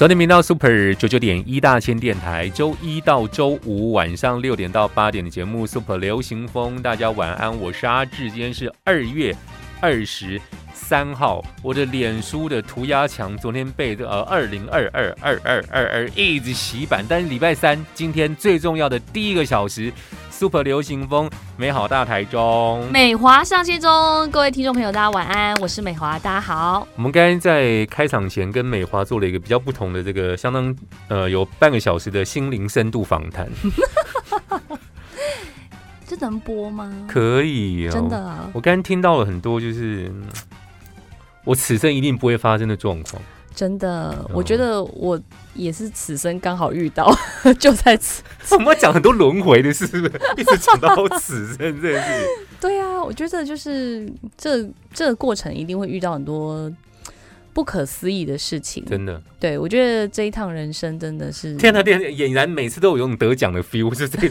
[0.00, 9.36] 收听频道 Super 九九点一大千电台，周一到周五晚上六点到八点的节目 Super 流行风，大家晚安，我是阿志，今天是二月
[9.78, 10.40] 二十
[10.72, 19.92] 三号，我的脸书的涂鸦墙昨天被呃二零二二二二二二一直洗版，但是礼拜三今天最重要的第一个小时
[20.40, 23.90] Super 流行风美好大台中，美华上线中，
[24.30, 26.88] 各位听众朋友，大家晚安，我是美华，大家好。
[26.96, 30.74] 我们刚才在开场前跟美华做了一个比较不同的这个相当
[31.08, 33.46] 呃有半个小时的心灵深度访谈，
[36.08, 36.90] 这能播吗？
[37.06, 40.22] 可以、哦，真的啊，我刚刚听到了很多，就是嗯
[41.44, 43.20] 我此生一定不会发生的状况。
[43.60, 45.20] 真的，哦我觉得我
[45.52, 47.14] 也是此生刚好遇到，
[47.60, 48.22] 就在此。
[48.52, 50.14] 我们要讲很多轮回的事，是不是？
[50.40, 52.46] 一直讲到此生这件事情。
[52.58, 56.72] 对啊，我觉得就是这这个过程一定会遇到很多
[57.52, 58.82] 不可思议的事情。
[58.86, 64.30] 真的，对，我觉得这一趟人生真的是天呐，天呐，俨然每次都有种得奖的 feel，是这一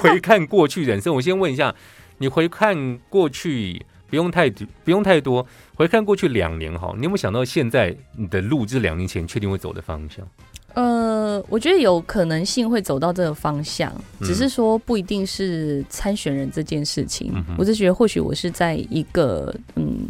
[0.00, 1.12] 回回看过去人生。
[1.16, 1.74] 我先问一下，
[2.18, 10.26] 你回看过去不用太不用太多，回看过去两年哈，你有没有想到现在你的路是两年前确定会走的方向？
[10.74, 17.32] 呃，我觉得有可能性会走到这个方向，嗯只是说不一定是参选人这件事情。
[17.34, 20.06] 嗯我是觉得或许我是在一个嗯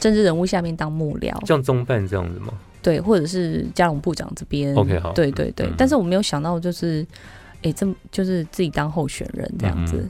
[0.00, 2.52] 政治人物下面当幕僚，像中办这样子吗？
[2.82, 4.74] 对，或者是嘉荣部长这边。
[4.74, 7.06] OK，好对对对，嗯但是我没有想到就是，
[7.62, 10.06] 哎、这就是自己当候选人这样子。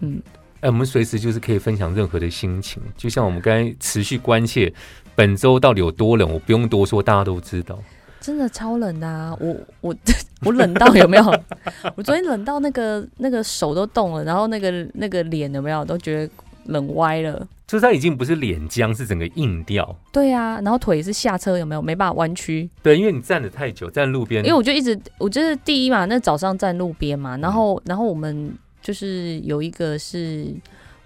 [0.00, 0.20] 嗯
[0.60, 4.72] 哎，我们随时就是可以分享任何的心情，就像我们刚才持续关切
[5.14, 7.78] 本周到底有多冷，我不用多说，大家都知道。
[8.18, 9.36] 真的超冷的啊！
[9.38, 9.94] 我我
[10.40, 11.24] 我冷到有没有？
[11.94, 16.32] 我昨天冷到那个那个手都冻了，然后那个那个脸有没有都觉得
[16.64, 17.46] 冷歪了。
[17.68, 19.96] 就是它已经不是脸僵，是整个硬掉。
[20.12, 21.82] 对啊，然后腿是下车有没有？
[21.82, 28.52] 没办法弯曲，对，因为你站的太久，站路边，因为我就一直我就是第一嘛，那早上站路边嘛，然后然后我们
[28.86, 30.46] 就是有一个是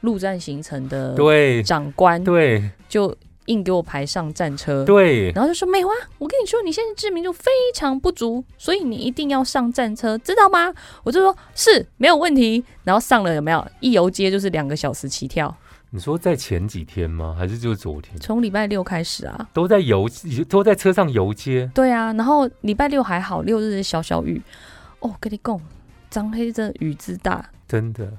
[0.03, 4.85] 陆战行程的对长官，对就硬给我排上战车。
[4.85, 10.71] 对，然后就说美华，我跟你说，你现在知名度非常不足，所以你一定要上战车，知道吗？
[11.05, 12.63] 我就说是没有问题。
[12.85, 13.67] 然后上了有没有？
[13.81, 15.57] 一游街就是两个小时起跳，
[15.89, 17.35] 你说在前几天吗？
[17.39, 18.15] 还是就是昨天？
[18.21, 19.49] 从礼拜六开始啊。
[19.55, 20.07] 都在游，
[20.51, 21.71] 都在车上游街。
[21.75, 24.43] 对啊，然后礼拜六还好，六日小小雨。
[24.99, 25.59] 哦，跟你讲，
[26.11, 28.11] 张黑的雨之大，真的，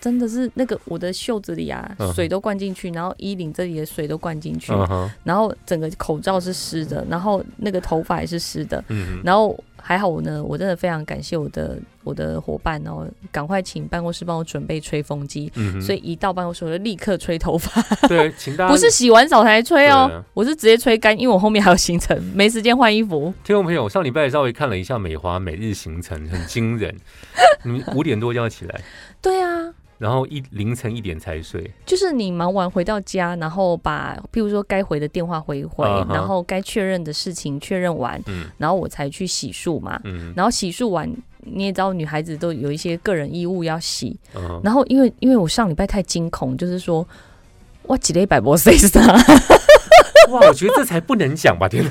[0.00, 2.12] 真的是那个我的袖子里啊，嗯。
[2.12, 23.34] 水都灌进去，然后衣领这里的水都灌进去，嗯哼，然后整个口罩是湿的，然后那个头发也是湿的，嗯哼，然后还好我呢，我真的非常感谢我的我的伙伴哦，赶快请办公室帮我准备吹风机，嗯，所以一到办公室我就立刻吹头发，对，请大家不是洗完澡才吹哦啊，我是直接吹干，因为我后面还有行程，没时间换衣服。
[23.44, 26.94] 听众朋友，上礼拜稍微看了一下美华每日行程，很惊人。
[27.64, 28.80] 你们五点多就要起来，
[29.20, 31.70] 对啊，然后一凌晨一点才睡。
[31.86, 40.00] 就是你忙完回到家，然后把譬如说该回的电话回一回，然后该确认的事情确认完，嗯然后我才去洗漱嘛。
[40.02, 41.08] 嗯然后洗漱完，
[41.38, 44.18] 你也知道女孩子都有一些个人衣物要洗，
[44.64, 47.06] 然后因为因为我上礼拜太惊恐，就是说
[47.84, 49.00] 我几礼拜不谁啥，
[50.32, 51.90] 哇，我觉得这才不能讲吧，天哪！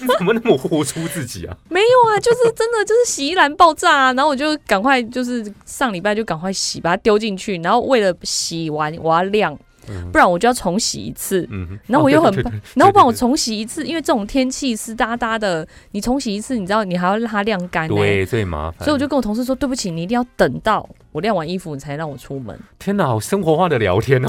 [0.00, 1.56] 你 怎么那么活出自己啊？
[1.68, 9.56] 没有啊，就是真的就是洗衣篮爆炸啊，然后我就赶快就是上礼拜就赶快洗，把它丢进去，然后为了洗完我要晾，
[9.88, 11.46] 嗯不然我就要重洗一次。
[11.50, 18.84] 嗯哼，然后我又很怕哦对对对然后不然我重洗一次，因为这种天气湿哒哒的，你重洗一次，你知道你还要让它晾干呢、对最麻烦。
[18.84, 22.58] 所以我就跟我同事说，对不起，你一定要等到我晾完衣服，你才让我出门。
[22.78, 24.28] 天哪，好生活化的聊天哦。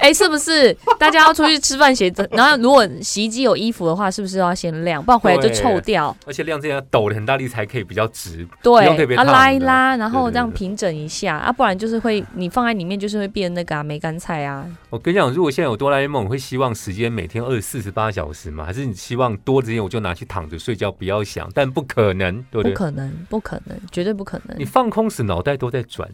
[0.00, 0.76] 哎、是不是？
[0.98, 6.14] 大家要出去吃饭写着，然后如果洗衣机有衣服的话，是不是要先晾，不然回来就臭掉？
[6.26, 8.86] 而且晾这样抖的很大力才可以比较直，对，
[9.16, 14.66] 啊拉一拉，然后这样平整一下啊，不然就是会你放在里面就是会变那个啊梅干菜啊。
[14.88, 18.64] 我跟你讲，如果现在有哆啦 A 梦，你会希望时间每天二十四十八小时吗？
[18.64, 21.48] 还是你希望多时间我就拿去躺着睡觉，不要想？
[21.54, 22.72] 但不可能，对不对？
[22.72, 24.64] 不可能，不可能，绝对不可能你。
[24.64, 26.08] 放空时脑袋都在转，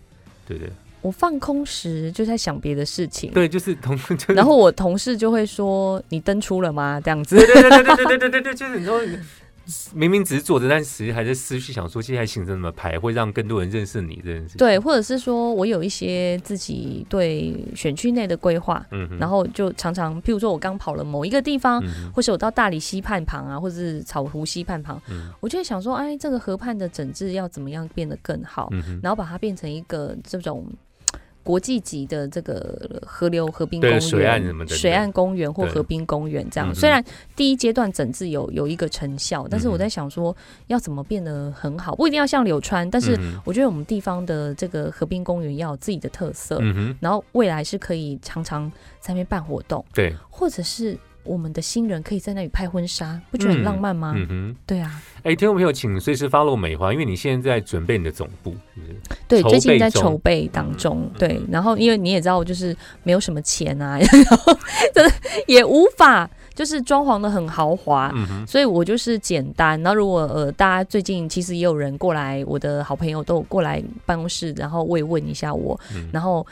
[0.46, 0.72] 对不对？
[1.06, 9.00] 我放空时就在想别的事情，对，就是同， 就是、然后我同事就会说：“你登出了吗？”这样子，对对对对对对对对对，就是你说。
[9.92, 14.58] 明明只是坐着，但实还在思绪想说接下来行程怎么排，会让更多人认识你这件事情。
[14.58, 21.82] 对，或者是说我有一些自己对选区内的规划，嗯，然后就常常，譬如说我刚跑了某一个地方，
[22.14, 25.02] 或是我到大理溪畔旁啊，或者是草湖溪畔旁，
[25.40, 28.70] 我就会想说，哎，这个河畔的整治要怎么样变得更好，
[29.02, 30.64] 然后把它变成一个这种。
[31.46, 37.02] 国际级的这个河流河滨公园、水岸什么的水岸公园或河滨公园这样，虽然
[37.36, 46.60] 第一阶段整治有有一个成效，但是我在想说要怎么变得很好，不一定要像柳川，但是我觉得我们地方的这个河滨公园要有自己的特色，
[46.98, 50.98] 然后未来是可以常常在那边办活动，对，或者是。
[51.26, 54.12] 我们的新人可以在那里拍婚纱，不觉得很浪漫吗？
[54.16, 55.02] 嗯哼，对啊。
[55.22, 58.54] 哎，听众朋友，请随时 follow 美华，因为你现在在准备你的总部，
[59.26, 61.10] 对，最近在筹备当中。
[61.18, 64.56] 对，然后因为你也知道，我就是没有什么钱啊， 然后
[64.94, 65.12] 真的
[65.48, 68.12] 也无法就是装潢的很豪华，
[68.46, 69.80] 所以我就是简单。
[69.82, 75.78] 然后如果呃大家最近其实也有人过来，我的好朋友都有过来办公室，然后慰问一下我，
[76.12, 76.46] 然后。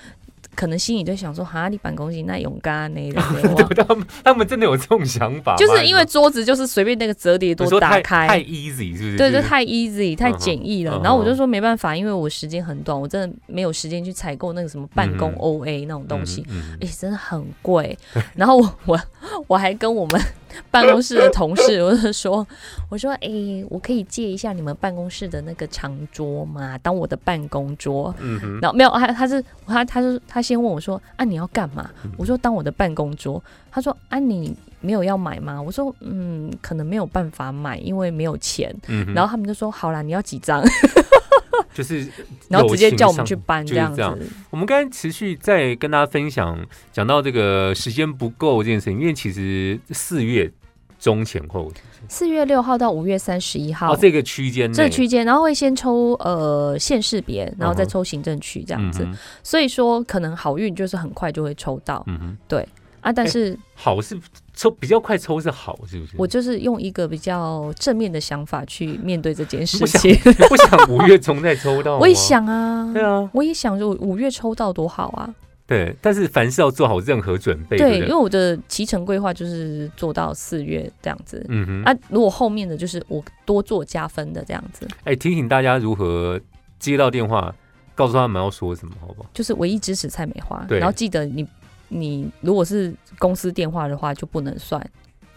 [0.54, 3.20] 可能心里就想说：“哈，你办公室那勇敢那的。
[3.84, 9.16] ”他们他们真的有这种想法，就是因为桌子就是随便那个折叠都打开，太 easy 是不是？
[9.16, 11.00] 对，就太 easy，太简易了。
[11.02, 16.44] 然后我就说没办法，因为我时间很短，我真的没有时间去采购那个什么办公 OA 那种东西，
[16.80, 17.98] 哎，真的很贵。
[18.34, 19.00] 然后我我
[19.48, 20.20] 我还跟我们。
[20.70, 22.46] 办公室的同事， 我就说，
[22.88, 23.28] 我说，哎，
[23.68, 26.78] 我可以借一下你们办公室的那个长桌吗？
[26.78, 28.14] 当我的办公桌。
[28.20, 28.60] 嗯哼。
[28.60, 31.90] 然后没有，他他是他他是他先问我说，啊，你要干嘛？
[32.16, 33.42] 我说当我的办公桌。
[33.70, 35.60] 他说，啊，你没有要买吗？
[35.60, 38.72] 我说，嗯，可能没有办法买，因为没有钱。
[38.86, 39.12] 嗯。
[39.12, 40.62] 然后他们就说，好啦，你要几张？
[41.74, 42.06] 就是，
[42.48, 44.02] 然后直接叫我们去搬这样子。
[44.50, 46.58] 我们刚才持续在跟大家分享，
[46.92, 50.50] 讲到这个时间不够这件事情，因为其实四月
[50.98, 51.70] 中前后，
[52.08, 59.06] 四月六号到五月三十一号这个区间，这个区间，然后会先抽呃县市别，然后再抽行政区这样子。
[59.42, 62.04] 所以说，可能好运就是很快就会抽到。
[62.48, 62.66] 对
[63.04, 64.18] 啊，但是好是。
[64.56, 66.12] 抽比较快抽是好，是不是？
[66.16, 70.14] 我就是用一个比较正面的想法去面对这件事情。
[70.48, 75.34] 不想五月中再抽到，我也想啊，对啊，我也想说五月抽到多好啊。
[75.66, 77.76] 对，但是凡事要做好任何准备。
[77.76, 81.44] 对，因为我的骑程规划就是做到四月这样子。
[81.48, 84.86] 嗯哼，啊，如果后面的就是我多做加分的这样子。
[85.02, 86.40] 哎，提醒大家如何
[86.78, 87.52] 接到电话，
[87.96, 89.28] 告诉他们要说什么，好不好？
[89.34, 91.44] 就是唯一支持蔡美花，然后记得你。
[91.88, 94.80] 你如果是公司电话的话，就不能算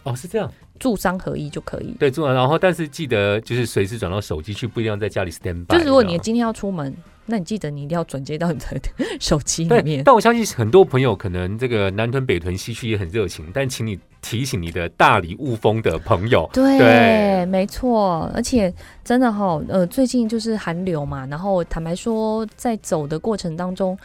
[0.04, 1.94] 哦，是这样，住商合一就可以。
[1.98, 5.74] 对，住然后但是记得就是随时转到手机去，不一定要在家里 stand by。
[5.74, 6.96] 就是如果你今天要出门，
[7.26, 8.80] 那你记得你一定要转接到你的
[9.20, 10.02] 手机里面。
[10.04, 16.48] 但我相信很多朋友可能这个南屯北屯西区也很热情，但请你提醒你的大理雾峰的朋友。
[16.54, 18.72] 对，没错，而且
[19.04, 23.98] 真的哈，呃，最近就是寒流嘛，然后坦白说，在走的过程当中。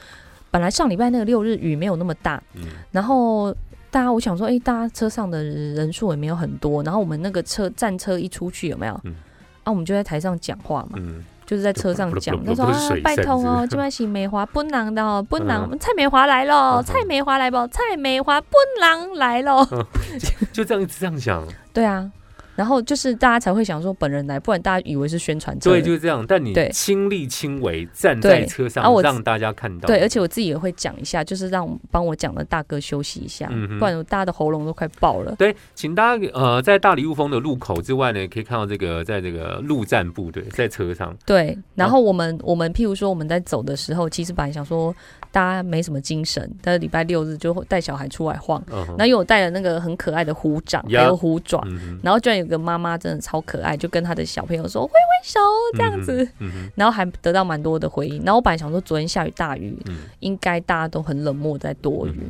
[0.53, 2.61] 本来上礼拜那个六日雨没有那么大，嗯，
[2.91, 3.51] 然后
[3.89, 9.01] 大家我想说，哎，大家车上的人数也没有很多，然后我们那个车战车一出去有没有？
[9.03, 9.15] 嗯，
[9.63, 17.57] 啊，我们就在台上讲话嘛，嗯，就是在车上讲，他说啊，拜托哦，今晚是梅华奔狼的，哦，奔 狼，蔡美华来了，蔡美华来不？
[17.69, 19.67] 蔡美华奔狼来了，
[20.53, 22.11] 就这样一直这样讲，对啊。
[22.55, 25.57] 然后就是大家才会想说本人来，不然大家以为是宣传。
[25.59, 26.25] 对，就是这样。
[26.27, 29.87] 但你亲力亲为站在车上，让大家看到。
[29.87, 33.47] 对，而且我自己也会讲一下，就是让帮我讲的大哥休息一下，
[33.79, 35.35] 不然大家的喉咙都快爆了。
[35.37, 41.15] 对，请大家呃，在大理雾峰的路口之外呢，可以看到这个在这个陆战部队在车上。
[41.25, 44.93] 对，然后我们我们譬如说我们在走的时候，其实本来想说
[45.31, 51.65] 大家没什么精神，但是礼拜六日就带小孩出来晃，然后因为我带了那个很可爱的虎掌还有虎爪，
[52.01, 52.53] 然后居然有。
[52.53, 55.39] 有个妈妈真的超可爱，就跟他的小朋友说挥挥手
[55.77, 56.27] 这样子，
[56.75, 58.17] 然后还得到蛮多的回应。
[58.25, 59.81] 然后我本来想说昨天下雨大雨，
[60.19, 62.29] 应该大家都很冷漠在躲雨，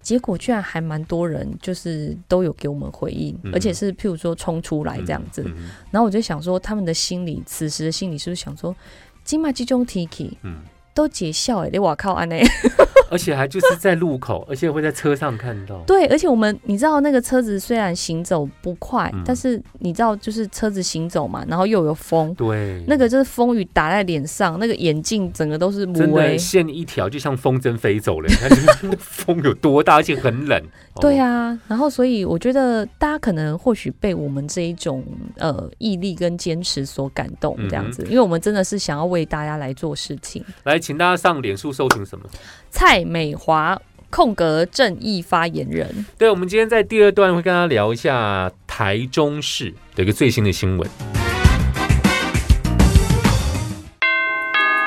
[0.00, 5.42] 结果居然还蛮多人就是都有给我们回应，而且是譬如说冲出来这样子。
[5.90, 8.72] 然后我就想说，他们的心理此时的心理是不是想说，
[9.24, 10.60] 金马集中 Tiki，嗯，
[10.94, 12.42] 都解笑哎，你哇靠安内。
[13.10, 15.82] 而且还就是在路口， 而且会在车上看到。
[15.86, 28.28] 对，而且我们你知道那个车子虽然行走不快，但是你知道就是车子行走嘛，然后又有风，对，那个就是风雨打在脸上，那个眼镜整个都是真的线一条，就像风筝飞走了。
[28.28, 28.34] 你
[28.66, 30.62] 看风有多大，而且很冷。
[31.00, 35.02] 对啊，然后所以我觉得大家可能或许被我们这一种
[35.36, 40.44] 呃毅力跟坚持所感动，这样子，因为我们真的是想要为大家来做事情。
[40.64, 42.24] 来，请大家上脸书搜寻什么？
[42.70, 43.80] 蔡美华
[44.10, 46.06] 空格正义发言人。
[46.18, 50.88] 对，我们今天在第二段会跟大家聊一下台中市的一个最新的新闻。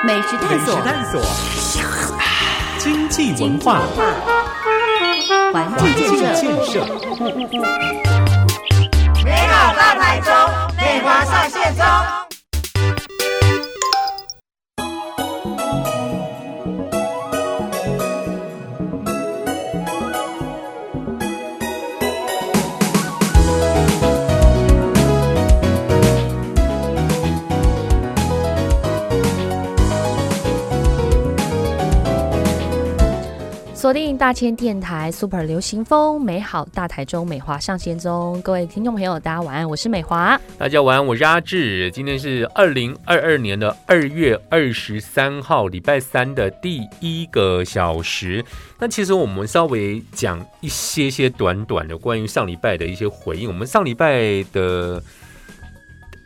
[0.06, 1.20] 美食探索，探索，
[2.78, 3.80] 经济文化，
[5.50, 5.94] 环境
[6.34, 6.84] 建设，
[9.24, 10.30] 美好大台中，
[10.76, 11.84] 美华上线中。
[33.84, 40.40] 锁定大千电台 Super 流行风，美好大台中美华上线中，各位听众朋友，大家晚安，我是美华。
[40.56, 41.90] 大家晚安，我是阿志。
[41.90, 48.42] 今天是二零二二年的二月二十三号，礼拜三的第一个小时。
[48.78, 53.46] 那其实我们稍微讲一些些短短的关于上礼拜的一些回应。
[53.46, 55.02] 我们上礼拜的。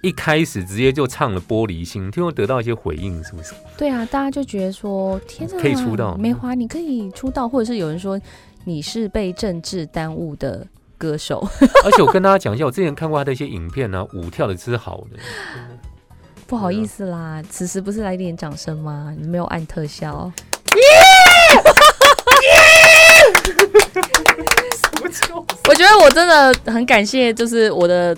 [0.00, 3.52] 一开始直接就唱了《玻璃心》，听说得到一些回应，是不是？
[3.76, 8.17] 对啊，大家就觉得说，天哪，可以出道，梅花你可以出道，或者是有人说
[8.64, 10.64] 你是被政治耽误的
[10.97, 11.45] 歌手。
[11.85, 15.19] 而且我跟大家讲一下，我之前看过他的一些影片呢，舞跳的是好的。
[16.47, 19.12] 不好意思啦，此时不是来点掌声吗？
[19.19, 20.31] 你没有按特效。
[25.69, 28.17] 我觉得我真的很感谢，就是我的。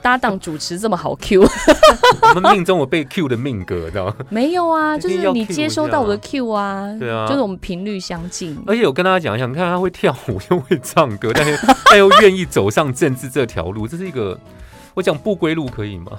[0.00, 1.42] 搭档主持这么好 Q，
[2.34, 4.14] 我们命中我被 Q 的命格，知道吗？
[4.30, 8.56] 没有啊，就是你接收到我的 Q 啊，对啊，就是我们频率相近。
[8.66, 14.38] 而且我跟大家讲一下，你看他会跳舞又会唱歌，但是 他又愿意走上政治这条路，这是一个
[14.94, 16.12] 我讲不归路可以吗？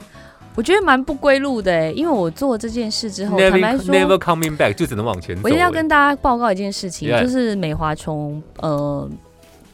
[0.55, 5.41] 我觉得蛮不归路的，因为我做这件事之后，坦白说，Never coming back，就只能往前走。
[5.43, 9.09] 我一定要跟大家报告一件事情，就是美华从呃。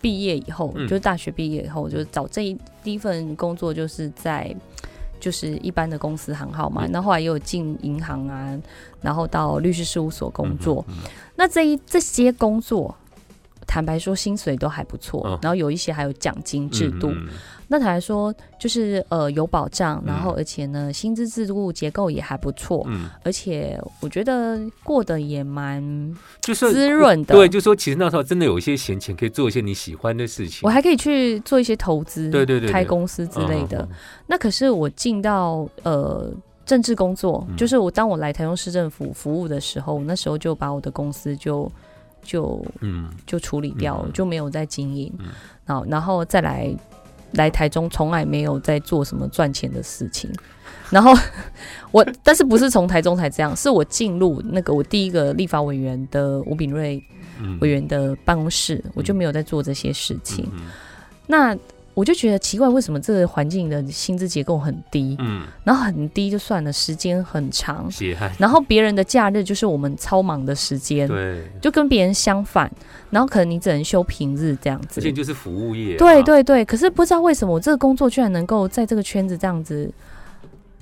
[0.02, 4.56] 毕业以后，就是大学毕业以后，就是找这一第一份工作，就是在
[5.20, 6.86] 就是一般的公司行号嘛。
[6.90, 8.58] 那后来也有进银行啊，
[9.02, 10.86] 然后到律师事务所工作。
[11.36, 12.96] 那这一这些工作，
[13.66, 17.12] 坦白说，薪水都还不错，然后有一些还有奖金制度。
[17.68, 25.82] 那他还说，就是呃有保障，然后而且呢，薪资制度结构也还不错，嗯，而且我觉得过得也蛮
[26.42, 33.88] 就是滋润的，对，就说其实那时候真的有一些闲钱，可以做一些你喜欢的事情，我还可以去做一些投资，对对对，开公司之类的。
[34.28, 36.32] 那可是我进到呃
[36.66, 41.72] 政治工作，就是我当我来台中市政府服务的时候，那时候就把我的公司就
[42.24, 43.10] 就嗯。
[43.26, 45.12] 就处理掉了，就没有再经营，
[45.66, 46.72] 然后然后再来。
[47.32, 50.32] 来台中从来没有在做什么赚钱的事情，
[50.89, 51.13] 然后
[51.91, 57.03] 我但是不是从台中才这样，是我进入那个我第一个立法委员的吴炳瑞
[57.60, 60.50] 委员的办公室，我就没有在做这些事情。
[61.27, 61.58] 那。
[61.96, 65.16] 我就觉得奇怪，为什么这个环境的薪资结构很低？
[65.20, 67.90] 嗯，然后很低就算了，时间很长，
[68.38, 72.72] 然后别人的假日就是我们超忙的时间，对，就跟别人相反。
[73.10, 76.66] 然后可能你只能休平日这样子，而且就是服务业，对对对。
[76.66, 79.90] 可是不知道为什么我这个工作居然能够在这个圈子这样子。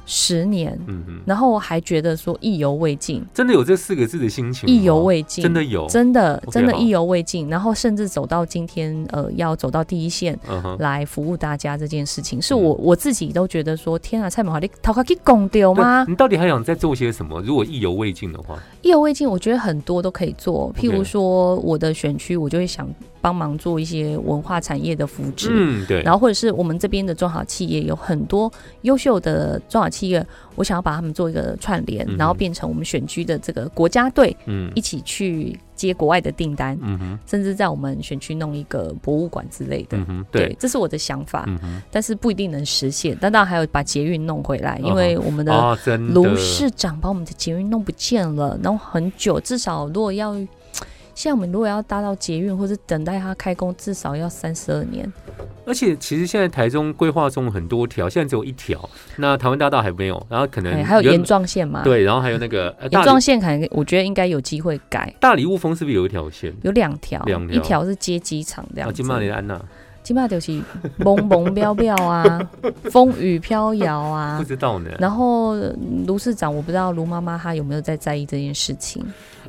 [0.05, 10.37] 十年，嗯然后还觉得说意犹未尽，真的有这四个字的心情，意犹未尽，真的有，真的真的意犹未尽，然后甚至走到今天，呃，要走到第一线
[10.79, 16.05] 来服务大家这件事情，是我我自己都觉得说，天啊，蔡美华，你头壳给拱丢吗？
[16.07, 17.41] 你到底还想再做些什么？
[17.41, 22.87] 如果意犹未尽的话，意犹未尽，我觉得很多都可以做，譬如说我的选区，我就会想。
[23.23, 26.01] 帮忙做一些文化产业的扶持，嗯，对。
[26.01, 28.51] 然后或者是我们这边的中小企业有很多
[28.81, 43.17] 优秀的中小企业，我想要把他们做一个串联，然后变成我们选区的这个国家队，嗯，一起去接国外的订单，嗯哼，甚至在我们选区弄一个博物馆之类的，嗯哼，对，这是我的想法，嗯哼，但是不一定能实现。
[43.21, 45.77] 但当然还有把捷运弄回来，因为我们的
[46.11, 50.35] 卢市长把我们的捷运弄不见了，然后很久，至少如果要。
[51.15, 55.11] 现在我们如果要搭到捷运，或者等待它开工，至少要三十二年。
[55.65, 66.53] 而且其实现在台中规划中很多条，现在只有一条，那台湾大道还没有，然后可能哎还有沿状线嘛？，对，然后还有那个呃大沿状理线可能我觉得应该有机会改，大理雾峰是不是有一条线？
[66.63, 69.61] 有两条，两条一条是接机场这啊，样子金，马里安娜
[70.03, 70.61] 金马就是
[70.97, 72.51] 蒙蒙飘飘啊，
[72.91, 74.43] 风雨飘摇啊不。
[74.43, 74.91] 知道呢。
[74.99, 75.73] 然后呃
[76.05, 79.01] 卢市长，我不知道卢妈妈她有没有在在意这件事情。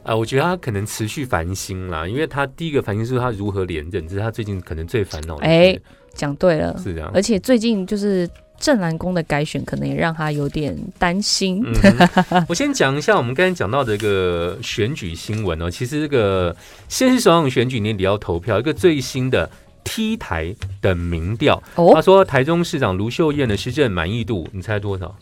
[0.04, 5.36] 啊，我觉得他可能持续烦心啦，因为他第一个烦心是他如何连任，这是他最近可能最烦恼。
[5.36, 5.76] 哎
[6.14, 7.10] 讲对了，是这样。
[7.12, 8.28] 而且最近就是
[8.60, 11.60] 正蓝宫的改选，可能也让他有点担心。
[11.64, 15.68] 嗯， 我先讲一下我们刚才讲到的一个选举新闻哦。
[15.68, 16.54] 其实这个
[16.88, 19.50] 先是首长选举年底要投票，一个最新的
[19.82, 25.16] T 台的民调，他哦，说台中市长卢秀燕的施政满意度，你猜多少？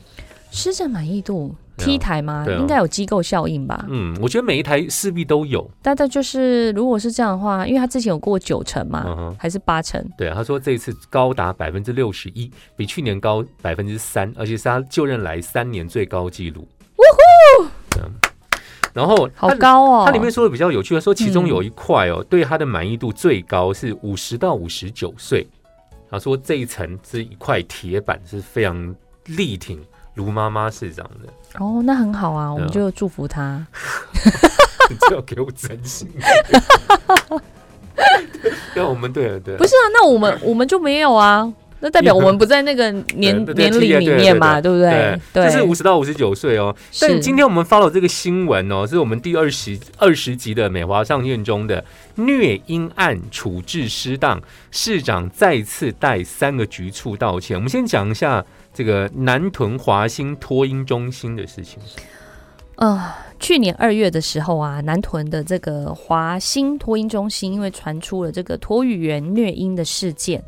[0.51, 2.45] 施政满意度 T 台吗？
[2.45, 3.85] 对啊应该有机构效应吧？
[3.89, 5.69] 嗯，我觉得每一台势必都有。
[5.81, 10.05] 但但就是如果是这样的话，因为他之前有过九成嘛，嗯哼，还是八成？
[10.17, 16.67] 对，他说这一次高达百分之六十一，比去年高百分之三，而且是他就任来三年最高纪录。
[16.97, 17.03] 呜
[17.61, 17.71] 呼！
[18.93, 20.03] 然后好他高哦！
[20.05, 25.47] 它里面说的比较有趣的说，其中有一块哦，对他的满意度最高是五十到五十九岁。
[26.11, 29.81] 他说这一层是一块铁板，是非常力挺
[30.15, 31.29] 卢妈妈市长的。
[31.59, 33.67] 哦，那很好啊，我们就祝福他。
[34.91, 36.09] 你 就要给我真心。
[38.75, 45.19] 对，我们对了对了，不是啊，那我们我们就没有啊，那代表我们不在那个年 年龄里面嘛，对不对？
[45.33, 46.75] 对，这是五十到五十九岁哦。
[47.01, 51.85] 但今天我们 follow 这个新闻哦，是我们第二十二十集的美华上院中的
[52.17, 54.41] 虐婴案处置失当，
[54.71, 57.57] 市长再次带三个局处道歉。
[57.57, 61.79] 我们先讲一下这个南屯华兴托婴中心的事情。
[62.77, 70.43] 呃，去年二月的时候啊，南屯的这个华兴托婴中心，因为传出了这个托育员虐婴的事件，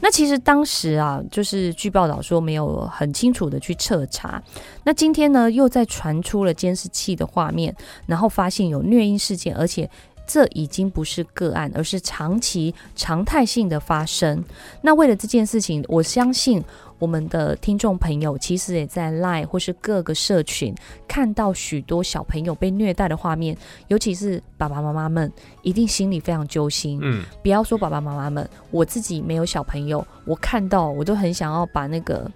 [0.00, 4.40] 那其实当时啊，就是据报道说没有很清楚的去彻查。
[4.84, 7.74] 那今天呢，又在传出了监视器的画面，
[8.06, 9.88] 然后发现有虐婴事件，而且。
[10.32, 14.44] 这已经不是个案，而是长期常态性的发生。
[14.80, 16.62] 那为了这件事情，我相信
[17.00, 20.72] 我们的听众朋友其实也在 Line 或是各个社群
[21.08, 23.56] 看到许多小朋友被虐待的画面，
[23.88, 27.00] 尤其是爸爸妈妈们，一定心里非常揪心。
[27.02, 32.30] 嗯，不要说爸爸妈妈们，我自己没有小朋友，我看到我都很想要把那个，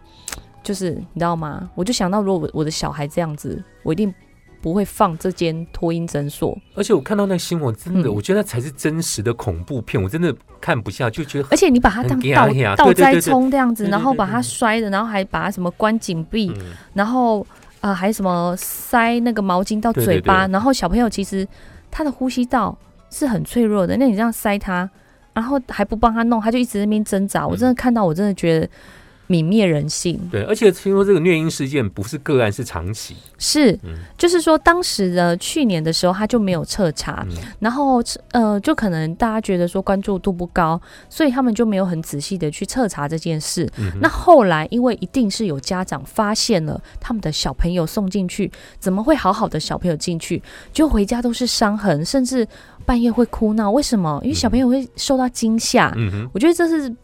[0.63, 1.71] 就是你知道吗？
[1.75, 4.13] 我就想到，如果我我的小孩这样子，我一定
[4.65, 6.59] 不会放这间托婴诊所。
[6.75, 8.15] 而且我看到那个新闻，真的，嗯。
[8.15, 16.73] 我觉得那才是真实的恐怖片，我真的看不下，就觉得而且你把它当倒倒栽葱这样子，然后把它摔的，然后还把它什么关紧闭，嗯。
[16.95, 17.47] 然后
[17.83, 21.47] 呃还什么塞那个毛巾到嘴巴，然后小朋友其实
[21.91, 22.75] 他的呼吸道
[23.11, 24.89] 是很脆弱的，那你这样塞他，
[25.35, 28.67] 然后还不帮他弄，他就一直在那边挣扎，我真的看到我真的觉得
[29.29, 30.19] 泯灭人性。
[30.31, 33.17] 对，而且听说这个虐婴事件不是个案，是长期。
[33.39, 43.69] 是嗯，就是说当时的去年的时候他就没有彻查，嗯然后呃，就可能大家觉得说关注度不高，所以他们就没有很仔细的去彻查这件事。
[43.79, 52.47] 嗯那后来因为一定是有家长发现了他们的小朋友送进去，怎么会好好的小朋友进去，就回家都是伤痕，甚至
[52.87, 53.71] 半夜会哭闹？
[53.71, 54.21] 为什么？
[54.23, 55.93] 因为小朋友会受到惊吓。
[55.97, 56.95] 嗯哼，我觉得这是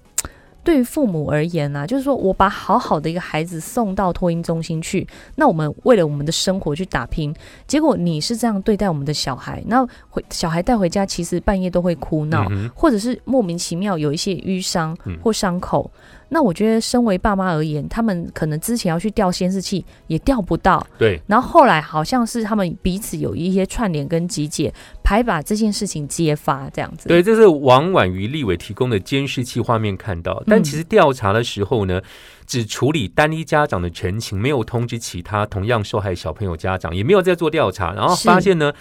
[0.63, 7.35] 对于父母而言啊，就是说我把好好的一个孩子送到托婴中心去，那我们为了我们的生活去打拼，
[7.67, 15.91] 结果你是这样对待我们的小孩，那回小孩带回家，其实半夜都会哭闹，嗯或者是莫名其妙有一些淤伤嗯或伤口。
[16.31, 24.73] 那我觉得，身为爸妈而言，他们可能之前要去调监视器也调不到，对，然后后来好像是他们彼此有一些串联跟集结，
[25.05, 27.09] 才把这件事情揭发这样子。
[27.09, 32.01] 对，这是王婉瑜立委提供的监视器画面看到，但其实调查的时候呢，
[32.47, 38.73] 只处理单一家长的陈情，没有通知其他同样受害小朋友家长，也没有在做调查，然后发现呢。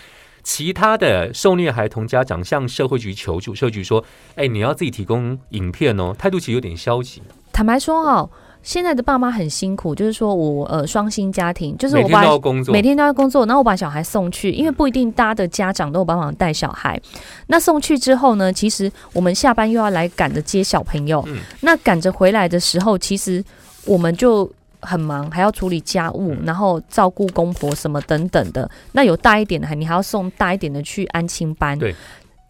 [0.43, 4.03] 其他的受虐孩童家长向社会局求助，社会局说
[4.35, 7.21] ：“哎、你要自己提供影片哦。”态度其实有点消极，
[7.51, 8.29] 坦白说哦，
[8.63, 16.99] 现在的爸妈很辛苦，就是说我呃双薪家庭，就是我把都要工作，每天都要工作，然后我把小孩送去，因为不一定大家的家长都有帮忙带小孩。
[17.47, 23.43] 那送去之后呢，其实我们下班又要来赶着接小朋友，嗯那赶着回来的时候，其实
[23.85, 24.49] 我们就。
[24.81, 28.69] 很忙，还要处理家务，嗯然后照顾公婆什么等等的。
[28.91, 31.77] 那有大一点的，还你还要送大一点的去安亲班。
[31.77, 31.95] 对。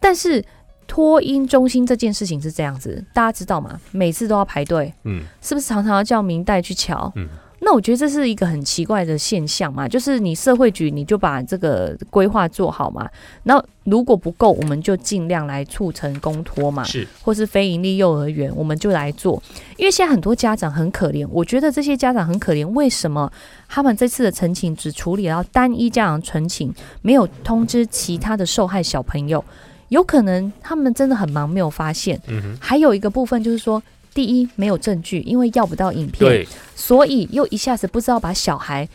[0.00, 0.42] 但是
[0.86, 3.80] 托婴中心这件事情是这样子，大家知道吗？
[3.92, 7.12] 每次都要排队，嗯，是不是常常要叫明代去瞧？
[7.16, 7.28] 嗯
[7.62, 13.06] 那我觉得这是一个很奇怪的现象嘛，就是你社会局你就把这个规划做好嘛，
[13.42, 19.40] 那如果不够，我们就尽量来促成公托嘛，是，或是非盈利幼儿园，我们就来做。
[19.76, 23.30] 因为现在很多家长很可怜，我觉得这些家长很可怜，为什么
[23.68, 29.44] 他们这次的陈情只处理到单一家长陈情，没有通知其他的受害小朋友？
[29.88, 32.18] 有可能他们真的很忙，没有发现。
[32.26, 33.82] 嗯哼，还有一个部分就是说。
[34.12, 38.88] 第一，没有证据，因为要不到影片，所以又一下子不知道把小孩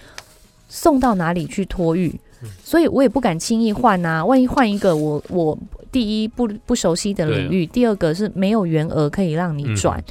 [0.68, 2.14] 送到哪里去托育，
[2.64, 4.24] 所以我也不敢轻易换啊。
[4.24, 5.58] 万一换一个，我我
[5.92, 10.04] 第一不不熟悉的领域，第二个是没有原额可以让你转，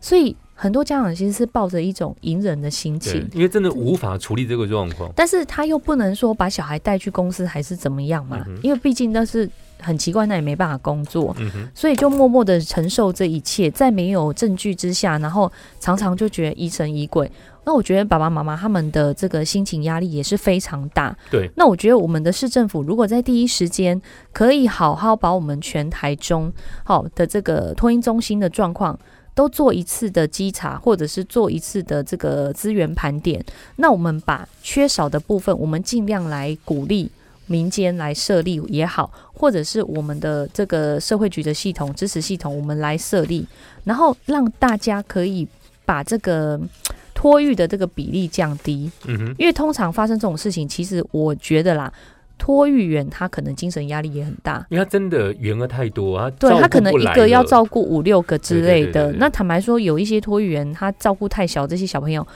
[0.00, 5.10] 所以很多家长其实是抱着一种隐忍的心情，因为真的无法处理这个状况。
[5.16, 9.48] 但是他又不能说把小孩带去公司还是怎么样嘛，因为毕竟那是。
[9.82, 11.34] 很奇怪，那也没办法工作，
[11.74, 17.32] 所以就默默的承受这一切，在没有证据之下，然后常常就觉得疑神疑鬼。
[17.64, 21.16] 那我觉得爸爸妈妈他们的这个心情压力也是非常大。
[21.30, 23.98] 对，那我觉得我们的市政府如果在第一时间
[24.34, 26.52] 可以好好把我们全台中
[26.84, 28.98] 好的这个托婴中心的状况
[29.34, 33.44] 都做一次的稽查，或者是做一次的这个资源盘点，
[33.76, 37.10] 那我们把缺少的部分，我们尽量来鼓励。
[37.46, 43.44] 民间来设立也好，或者是我们的这个社会局的系统支持系统，我们来设立，
[43.82, 45.44] 然后让大家可以
[45.84, 46.60] 把这个
[47.12, 48.88] 托育的这个比例降低。
[49.04, 51.92] 嗯哼，因为通常发生这种事情，其实我觉得啦，
[52.40, 59.12] 托育员他可能精神压力也很大，因为他真的员额太多啊，对他可能一个要照顾五六个之类的。
[59.12, 62.26] 那坦白说，有一些托育员他照顾太小这些小朋友。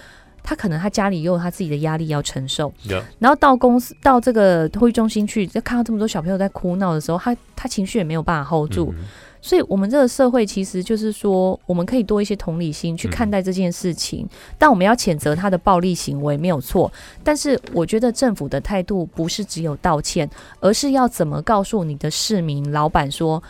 [0.47, 2.71] 他可能他家里也有他自己的压力要承受，
[3.19, 8.95] 然后到公司到这个会议中心去，就看到这么多小朋友在哭闹的时候，他他情绪也没有办法 hold 住，
[9.41, 14.29] 所以我们这个社会其实就是说，我们可以多一些同理心去看待这件事情，
[14.59, 20.29] 但我们要谴责他的暴力行为没有错，但是我觉得政府的态度不是只有道歉，
[20.61, 23.43] 而是要怎么告诉你的市民老板说。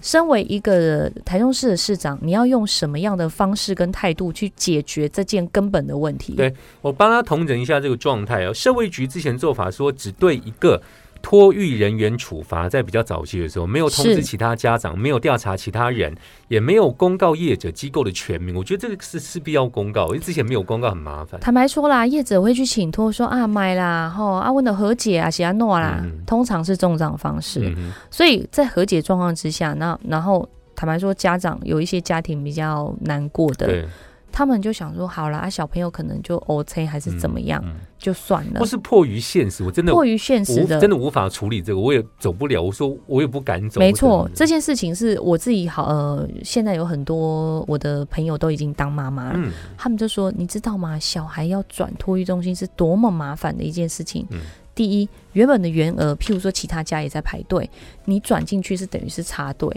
[0.00, 6.34] 身为一个台中市的市长，你要用什么样的方式跟态度去解决这件根本的问题？
[6.34, 8.54] 对我帮他统整一下这个状态哦。
[8.54, 10.80] 社会局之前做法说，只对一个。
[11.20, 16.14] 托育人员处罚在比较早期的时候，没有通知其他家长，没有调查其他人，
[16.48, 18.54] 也没有公告业者机构的全名。
[18.54, 21.40] 我觉得这个是是必要公告，因为之前没有公告很麻烦。
[21.40, 27.74] 坦白说啦，业者会去请托说啊买啦，吼阿问的和解啊，写阿诺啦，通常是这种方式。
[28.10, 33.84] 所以在和解状况之下，那然后坦白说，家长有一些家庭比较难过的。
[34.30, 37.62] 他们就想说，好了啊，小朋友可能就 OK 还是怎么样，
[37.98, 38.60] 就算了。
[38.60, 42.62] 不是迫于现实，我真的迫于现实的，真的无法处理这个，我也走不了。
[42.62, 43.80] 我说我也不敢走。
[43.80, 45.86] 没错，这件事情是我自己好。
[45.86, 50.98] 呃，现在有很多我的朋友都已经当妈妈了，他们就说，你知道吗？
[50.98, 54.26] 小孩要转托育中心是多么麻烦的一件事情。
[54.74, 57.68] 第一，原本的原额，譬如说其他家也在排队，
[58.04, 59.68] 你转进去是等于是插队，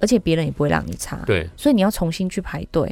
[0.00, 2.88] 而且别人也不会让你插，对，所以你要重新去排队。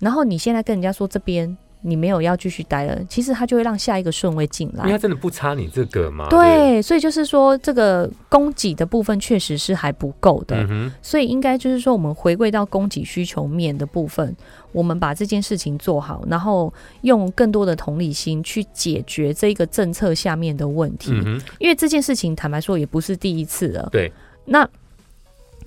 [0.00, 4.84] 然后你现在跟人家说这边你没有要继续待了，其实他就会让下一个顺位进来。
[4.84, 6.26] 因为他真的不差你这个吗？
[6.28, 10.66] 对，所以就是说这个供给的部分确实是还不够的，
[11.00, 14.36] 所以应该就是说我们回归到供给需求面的部分，
[14.72, 21.12] 我们把这件事情做好，然后用更多的同理心去解决这个政策下面的问题。
[21.58, 23.88] 因为这件事情坦白说也不是第一次了。
[23.90, 24.12] 对，
[24.44, 24.68] 那。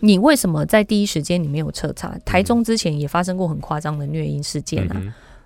[0.04, 2.14] 你为什么在第一时间你没有彻查？
[2.26, 5.02] 台中之前也发生过很夸张的虐婴事件啊，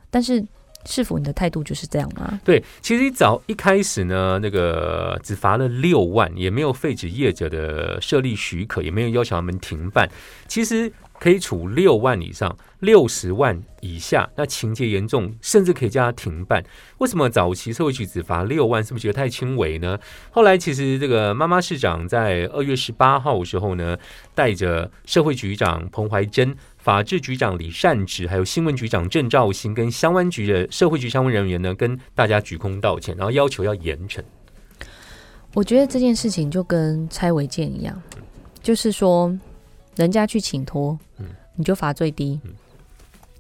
[0.10, 0.44] 但是
[0.86, 2.40] 是否你的态度就是这样吗？
[2.44, 10.10] 对，其实早一开始呢，那个只罚了六万，也没有废止业者的设立许可，也没有要求他们停办。
[10.48, 10.92] 其实。
[11.20, 16.64] 可以处六万以上，六十万以下，那情节严重，甚至可以叫他停办。
[17.00, 19.98] 为什么早期社会局只罚六万，是不是觉得太轻微呢？
[20.32, 23.98] 后来其实这个妈妈市长在二月十八号的时候呢，
[24.36, 34.22] 带着社会局长彭怀珍、法制局长李善植，还有新闻局长郑兆兴，跟相关局的社会局相关人员呢，跟大家鞠躬道歉，然后要求要严惩。
[35.56, 38.00] 我觉得这件事情就跟拆违建一样，
[38.62, 39.36] 就是说。
[39.98, 40.98] 人家去请托，
[41.56, 42.40] 你就罚最低，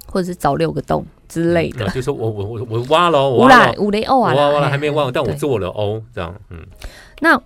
[0.05, 1.87] 或者是找六个洞之类的。
[1.89, 6.57] 就说我我我我挖了，五来五雷欧啊，挖挖了还没挖，但我做了哦，这样嗯。
[7.19, 7.39] 那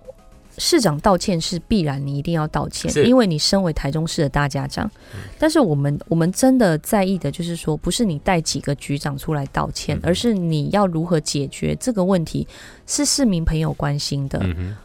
[0.58, 4.90] 市长道歉是必然，你一定要道歉，因为你身为台中市的大家长。
[5.38, 12.48] 但是我们我们真的在意的就是说，不是你带几个局长出来道歉，而是你要如何解决这个问题，
[12.86, 14.42] 是市民朋友关心的。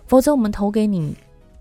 [0.06, 1.14] 否则我们投给你。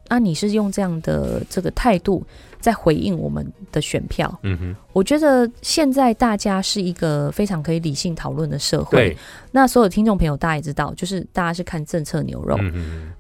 [0.08, 2.24] 啊，你是用这样的这个态度
[2.60, 4.40] 在回应我们的选票。
[4.44, 8.98] 嗯哼，我觉得现在大家是一个非常可以理性讨论的社会。
[8.98, 9.18] 对，
[9.52, 12.58] 那所有听众朋友，大家也知道，就是大家是看政策牛肉。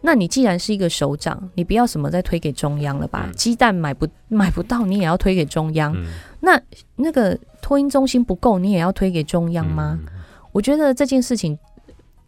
[0.02, 3.24] 那你既然是一个首长，你不要什么再推给中央了吧？
[3.28, 5.93] 嗯鸡蛋买不 买不到，你也要推给中央。
[5.95, 6.06] 嗯
[6.39, 6.62] 那
[6.95, 9.98] 那个托婴中心不够，你也要推给中央吗？
[10.02, 10.08] 嗯
[10.52, 11.60] 我觉得这件事情，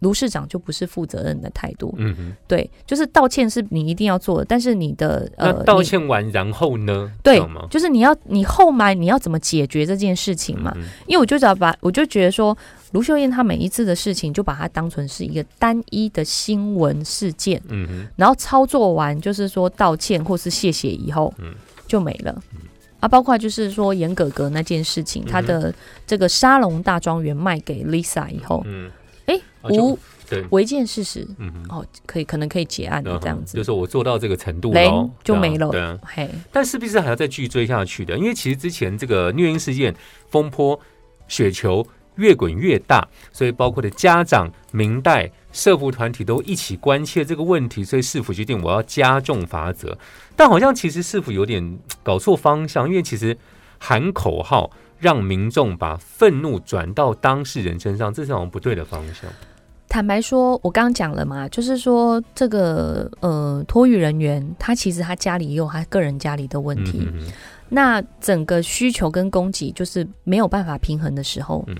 [0.00, 1.94] 卢市长就不是负责任的态度。
[1.98, 7.10] 嗯哼，对，就是道歉是你一定要做的，但是你的呃，道歉完然后呢？
[7.22, 7.40] 对？
[7.70, 10.72] 就是你要你后来你要怎么解决这件事情嘛？
[10.76, 12.56] 嗯因为我就只要把我就觉得说，
[12.92, 21.54] 卢秀燕她每一次的事情就把它当成是一个单一的新闻事件，嗯哼，然后操作完就是说道歉或是谢谢以后，嗯
[21.86, 22.42] 就没了。
[23.00, 25.72] 啊，包括就是说严格格那件事情，他的
[26.04, 28.90] 这个沙龙大庄园卖给 Lisa 以后，嗯，
[29.28, 31.78] 哎、无对，违建事实，嗯哼。
[31.78, 38.18] 哦，可以可能可以结案的这样子就，是我做到这个程度了就没了对啊，嘿，但是不是还要再继续追下去的？
[38.18, 39.94] 因为其实之前这个虐婴事件
[40.28, 40.78] 风波，
[41.28, 41.86] 雪球
[42.16, 49.96] 越滚越大，所以包括的家长、明代、社服团体都一起关切这个问题，所以市府决定我要加重罚则。
[50.36, 53.34] 但好像其实市府有点搞错方向，因为其实
[53.78, 59.30] 喊口号让民众把愤怒转到当事人身上，这是好像不对的方向。
[59.88, 67.08] 坦白说，我刚刚讲了嘛，就是说这个呃托育人员，他其实他家里也有他个人家里的问题，
[67.70, 71.76] 那整个需求跟供给就是没有办法平衡的时候，嗯。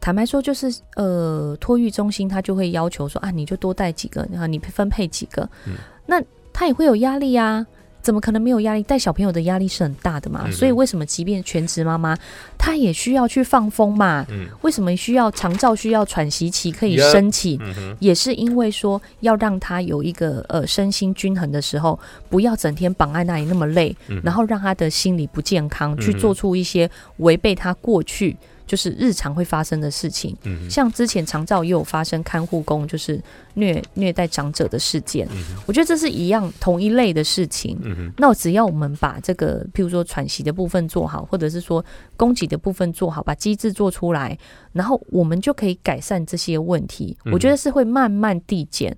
[0.00, 5.74] 坦白说，就是呃托育中心他就会要求说啊，你就多带几个，然后你分配几个，嗯。
[6.06, 7.66] 那他也会有压力啊。
[8.06, 8.84] 怎么可能没有压力？
[8.84, 12.16] 带小朋友的压力是很大的嘛，嗯所以为什么即便全职妈妈，
[12.56, 14.24] 她也需要去放风嘛？
[14.30, 16.96] 嗯为什么需要长照需要喘息期可以
[17.32, 17.58] 起？
[17.60, 21.98] 嗯，也是因为说要让他有一个呃身心均衡的时候，
[22.30, 30.36] 不要整天绑在那里那么累，嗯然后让他的心理不健康，去做出一些违背他过去就是日常会发生的事情。
[30.44, 33.22] 嗯像之前长照也有发生看护工就是
[33.54, 37.78] 虐虐待长者的事件，嗯我觉得这是一样同一类的事情。
[38.16, 41.84] 那只要我们把这个，譬如说喘息的部分做好，或者是说
[42.16, 44.36] 供给的部分做好，把机制做出来，
[44.72, 47.16] 然后我们就可以改善这些问题。
[47.24, 48.96] 嗯我觉得是会慢慢递减，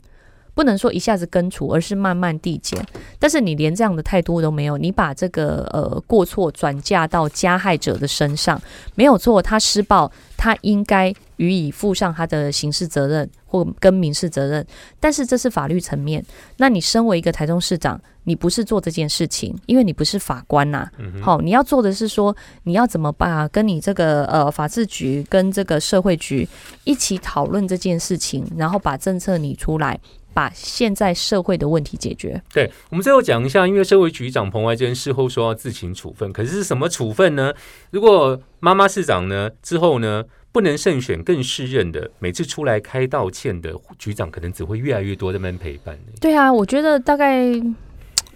[0.58, 2.84] 不能说一下子根除，而是慢慢递减。
[3.16, 8.60] 但是你连这样的态度都没有，你把这个呃过错转嫁到加害者的身上，
[8.96, 14.66] 没有错，他施暴，他应该予以负上他的刑事责任或跟民事责任。
[14.98, 16.24] 但是这是法律层面，
[16.56, 20.90] 那你身为一个台中市长，你不是做这件事情，因为你不是法官呐、
[21.22, 26.48] 好、你要做的是说，你要怎么把跟你这个呃法制局跟这个社会局
[26.82, 29.96] 一起讨论这件事情，然后把政策拟出来，
[30.38, 32.40] 把现在社会的问题解决。
[32.54, 37.52] 对，我们最后讲一下，因为社会局长彭怀珍事后说要自行处分，可是是什么处分呢？
[37.90, 40.22] 如果妈妈市长呢之后呢
[40.52, 45.98] 不能胜选更适任的，每次出来开道歉的局长，可能只会越来越多在那边陪伴。
[46.20, 47.60] 对啊，我觉得大概。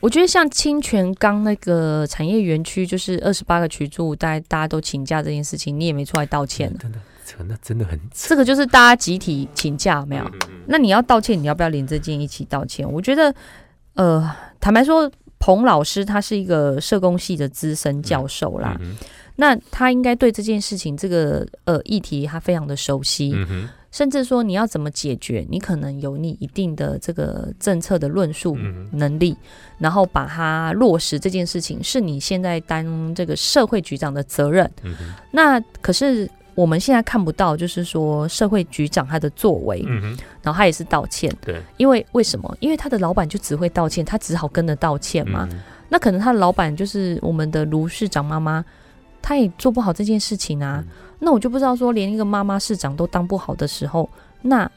[0.01, 6.99] 我觉得像清泉岗那个产业园区，就是二十八个渠柱，大家大家都请假这件事情，你也没出来道歉，真的，
[7.37, 8.29] 真的真的很扯。
[8.29, 10.25] 这个就是大家集体请假，没有？
[10.25, 12.91] 嗯嗯那你要道歉，你要不要连这件一起道歉？
[12.91, 13.35] 我觉得，
[13.95, 18.97] 呃，坦白说，彭老师他是一个社工系的资深教授啦，嗯
[19.35, 29.37] 那他应该对这件事情这个呃议题他非常的熟悉，嗯甚至说你要怎么解决，你可能有你一定的这个政策的论述嗯能力，
[29.79, 34.71] 然后把它落实这件事情，是你现在当这个社会局长的责任。
[34.83, 34.95] 嗯
[35.31, 41.35] 那可是我们现在看不到，就是说社会局长他的作为，嗯哼，然后他也是道歉。
[41.41, 42.57] 对，因为为什么？
[42.61, 45.49] 因为他的老板就只会道歉，他只好跟着道歉嘛。
[45.51, 48.65] 嗯那可能他的老板就是我们的卢市长妈妈，
[49.21, 50.83] 他也做不好这件事情啊。
[50.87, 50.93] 嗯
[51.25, 54.09] 那我就不知道说，连一个妈妈市长都当不好的时候，
[54.41, 54.69] 那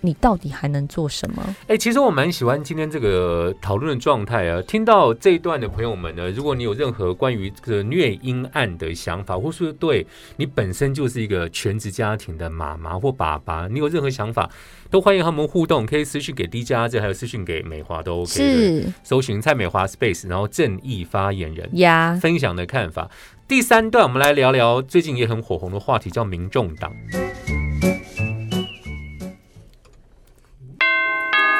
[0.00, 1.56] 你到底还能做什么？
[1.68, 4.62] 哎、其实我蛮喜欢今天这个讨论的状态啊。
[4.62, 10.06] 听到这一段的朋友们呢，如果你有任何关于这个虐婴案的想法，或是对
[10.36, 14.48] 你本身就是一个全职家庭的妈妈或爸爸，你有任何想法，
[14.90, 18.82] 都欢迎和我们互动，可以私信给 DJ 阿志，还有私信给美华都 OK 的。
[18.82, 23.10] 是搜寻蔡美华 Space，然后正义发言人呀，分享的看法。
[23.48, 26.92] 第三段，我们来聊聊最近也很火红的话题，叫民众党。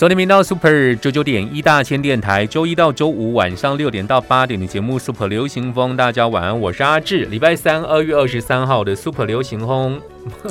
[0.00, 7.26] 收听频道 Super 九九点一大千电台，周一到周五晚上六点到八点的节目 Super 流行风，大家晚安，我是阿志。
[7.26, 10.00] 礼拜三二月二十三号的 Super 流行风，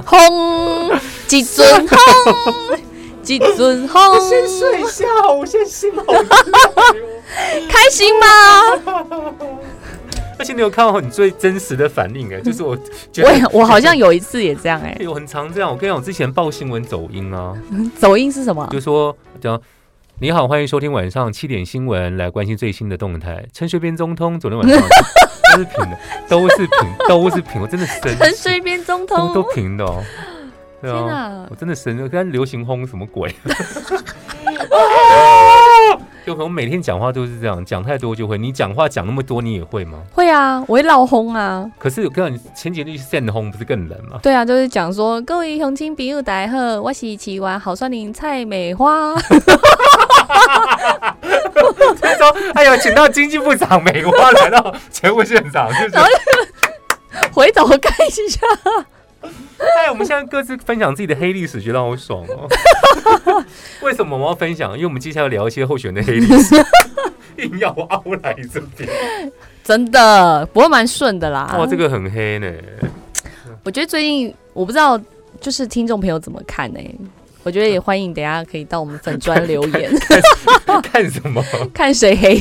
[0.05, 0.91] 轰，
[1.25, 1.97] 几尊轰，
[3.23, 6.03] 几尊轰，先睡一下，我先心好。
[7.67, 8.27] 开心吗？
[10.39, 12.75] 而且你有看到你最真实的反应哎，就是我
[13.11, 15.69] 觉我我好像有一次也这样哎、有很常这样。
[15.69, 17.53] 我跟你讲，我之前报新闻走音啊，
[17.97, 18.65] 走音是什么？
[18.71, 19.61] 就说讲
[20.19, 23.45] 你好，欢迎收听晚上七点新闻，来关心最新的动态。
[23.53, 24.79] 陈水扁总统昨天晚上
[25.55, 25.99] 都是平的，
[26.29, 26.71] 都是平，
[27.07, 30.01] 都是平，我真的神陈气水扁总都统，都平的哦。
[30.81, 31.55] 对天啊，我！
[31.55, 33.35] 真的生气，跟流行轰什么鬼？
[36.25, 38.37] 就可能每天讲话都是这样，讲太多就会。
[38.37, 39.99] 你讲话讲那么多，你也会吗？
[40.13, 41.69] 会啊，我会闹轰啊。
[41.77, 44.19] 可是我跟你讲，前几天去现轰不是更冷吗？
[44.21, 49.15] 对啊，就是讲说各位乡亲朋友大家好，我是奇湾好酸林蔡美花。
[52.01, 55.91] 他说：“哎呦，请到经济部长美花来到节目现场，就是
[57.33, 58.39] 回头看一下，
[59.59, 62.47] 哎，我们现在各自分享自己的黑历史，觉得好爽哦。
[63.81, 64.73] 为什么我们要分享？
[64.73, 66.55] 因为我们接下来要聊一些候选人的黑历史，
[67.37, 68.89] 硬要凹来这边。
[69.63, 71.55] 真的不过蛮顺的啦。
[71.59, 72.51] 哇，这个很黑呢。
[73.63, 74.99] 我觉得最近我不知道，
[75.41, 76.79] 就是听众朋友怎么看呢、
[77.49, 79.91] 我觉得也欢迎等一下可以到我们粉砖留言，
[80.83, 81.43] 看什么？
[81.73, 82.39] 看谁黑。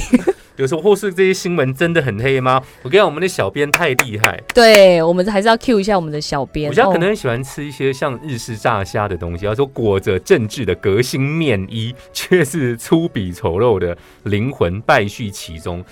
[0.56, 2.60] 有时候，或是这些新闻真的很黑吗？
[2.82, 6.68] 我跟你讲，我们的小编太厉害，对，我们还是要 cue 一下我们的小编。
[6.68, 15.82] 我家可哦能很喜欢吃一些像日式炸虾的东西，要说裹着政治的革新面衣，却是粗鄙丑陋的灵魂败絮其中。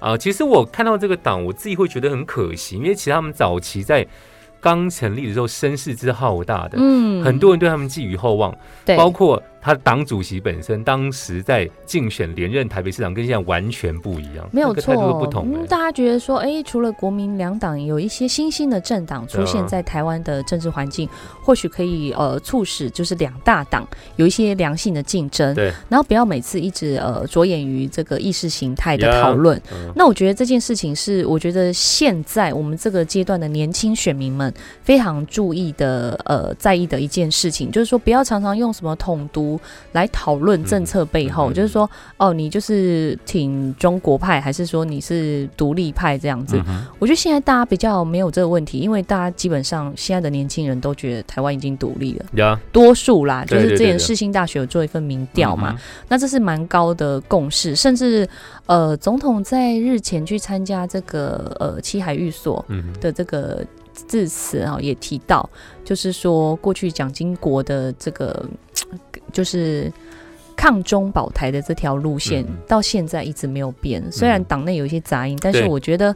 [0.00, 4.04] 啊、其实我看到这个党，我自己会觉得很可惜，因为其实他们早期在
[4.64, 7.22] 刚成立的时候声势之浩大的，嗯。
[7.22, 8.96] 很多人对他们寄予厚望，对。
[8.96, 15.56] 包括他党主席本身，当时在竞选连任台北市长，跟现在完全不一样，没有错，不同、欸。
[15.56, 21.08] 嗯大家觉得说，哎，除了国民两党，有一些新兴的政党出现在台湾的政治环境，
[21.42, 29.56] 或许可以呃促使就是两大党有一些良性的竞争，对，然后不要每次一直呃着眼于这个意识形态的讨论。
[29.72, 29.90] 嗯。
[29.96, 39.53] 那我觉得这件事情是，我觉得现在我们这个阶段的年轻选民们非常注意的，呃，在意的一件事情，就是说不要常常用什么统独
[39.92, 46.56] 来讨论政策背后，就是说，哦，你就是挺中国派，还是说你是独立派这样子？
[46.66, 55.76] 嗯我觉得现在大家比较没有这个问题，因为大家基本上现在的年轻人都觉得台湾已经独立了，呀，多数啦，就是之前世新大学有做一份民调嘛，
[56.08, 58.26] 那这是蛮高的共识，甚至
[58.66, 62.64] 呃，总统在日前去参加这个呃七海寓所
[63.00, 63.64] 的这个
[64.08, 65.48] 致辞啊，也提到，
[65.84, 68.44] 就是说过去蒋经国的这个
[69.32, 69.92] 就是。
[70.56, 76.14] 抗中保台的这条路线、到现在一直没有变，虽然嗯党内有一些杂音，但是我觉得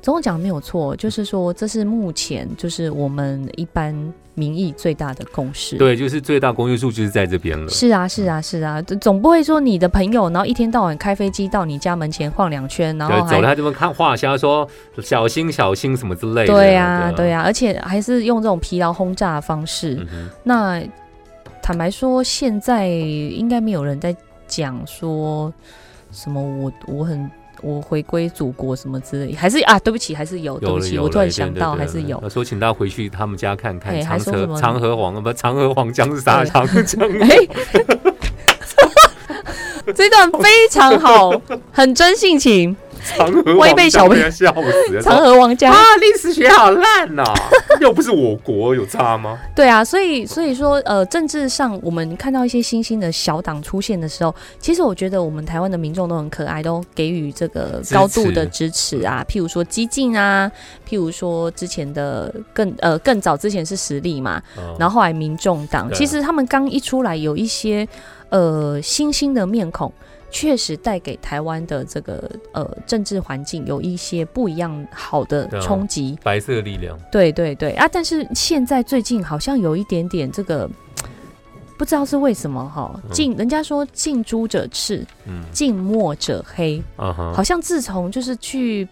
[0.00, 3.94] 总统讲的没有错，就是说这是目前就是我们一般
[4.32, 5.76] 民意最大的共识。
[5.76, 7.68] 对，就是最大公约数就是在这边了。
[7.68, 14.66] 是啊，是啊，是啊，总不会说你的朋友，然后一天到晚开飞机到你家门前晃两圈，然，后还走了他这么看画虾说
[15.02, 16.54] 小心小心什么之类的。
[16.54, 19.96] 对啊、对啊、而且还是用这种疲劳轰炸的方式。
[20.10, 20.82] 嗯，那
[21.66, 24.14] 坦白说，现在应该没有人在
[24.46, 25.52] 讲说
[26.12, 27.28] 什么我我很
[27.60, 32.28] 我回归祖国什么之类，还是啊，对不起，还是有，对不起，我突然想到还是有他。
[32.28, 37.04] 说请大家回去他们家看看长河说什么长河黄不长河黄江是沙对长江。
[37.18, 37.36] 哎，
[39.92, 41.32] 这段非常好，
[41.72, 42.76] 很真性情。
[43.06, 45.00] 长河我也被小朋友笑死了。
[45.02, 47.24] 长河王家啊，历史学好烂呐、
[47.80, 49.38] 又不是我国，有差吗？
[49.54, 59.24] 对啊，所以所以说，呃，政治上我们看到一些新兴的小党出现的时候，其实我觉得我们台湾的民众都很可爱，都给予这个高度的支持啊。
[59.28, 60.50] 譬如说激进啊，
[60.88, 67.86] 譬如说之前的更呃更早之前是实力嘛，哦然后后来民众党，其实他们刚一出来有一些
[68.30, 69.92] 呃新兴的面孔。
[70.30, 77.88] 确实带给台湾的这个呃政治环境有一些不一样好的冲击，白色力量，对对对啊！
[77.90, 80.68] 但是现在最近好像有一点点这个，
[81.78, 82.90] 不知道是为什么哈。
[83.04, 88.86] 嗯近人家说近朱者赤，嗯近墨者黑，好像自从就是去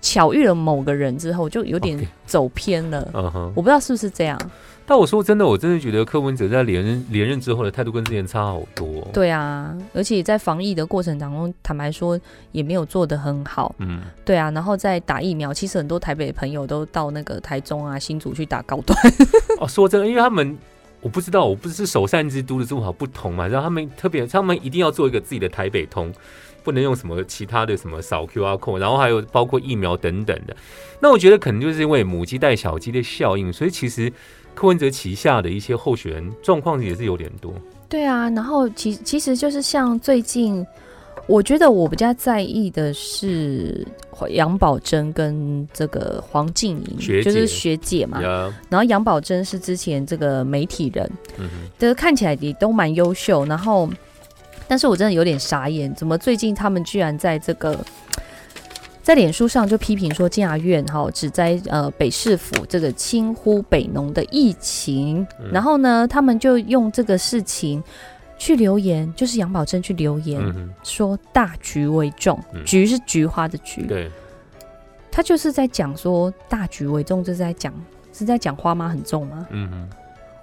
[0.00, 3.08] 巧遇了某个人之后，就有点走偏了。
[3.54, 4.38] 我不知道是不是这样。
[4.86, 12.20] 但我说真的，我真的觉得柯文哲在连任连任之后的态度跟之前差好多。，对啊，而且在防疫的过程当中，坦白说
[12.52, 13.74] 也没有做得很好。
[13.78, 18.96] 嗯，对啊，然后在打疫苗，其实很多台北的朋友都到那个台中啊、新竹去打高端。
[19.58, 20.56] 哦，说真的，因为他们
[21.00, 26.12] 我不知道，我不是首善之都的这么好不同嘛，然后他们特别，他们一定要做一个自己的台北通，
[26.62, 30.54] 不能用什么其他的什么扫 QR code，然后还有包括疫苗等等的。
[31.00, 34.10] 那我觉得可能就是因为母鸡带小鸡的效应，所以其实
[34.54, 37.52] 柯文哲旗下的一些候选人状况也是有点多。
[37.88, 40.66] 对啊，然后其其实就是像最近。
[41.26, 43.86] 我觉得我比较在意的是
[44.28, 48.20] 杨宝珍跟这个黄静莹，就是学姐嘛。
[48.68, 51.10] 然后杨宝珍是之前这个媒体人，
[51.78, 53.42] 就是看起来也都蛮优秀。
[53.46, 53.88] 然后，
[54.68, 57.74] 但是我真的有点傻眼，怎么最近他们居然在这个
[59.04, 67.80] 在脸书上就批评说建牙院哈只在呃北市府这个轻忽北农的疫情，然后呢，他们就用这个事情。
[68.36, 70.42] 去留言就是杨宝珍去留言
[70.82, 74.10] 说大局为重，菊是菊花的菊，对，
[75.10, 77.72] 他就是在讲说大局为重，就是在讲
[78.12, 79.46] 是在讲花妈很重吗？
[79.50, 79.88] 嗯哼，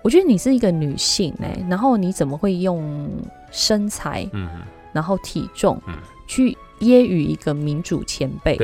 [0.01, 3.09] 我觉得你是一个女性哎，然后你怎么会用
[3.51, 4.47] 身材，嗯
[4.93, 5.79] 然后体重，
[6.25, 8.57] 去揶揄一个民主前辈？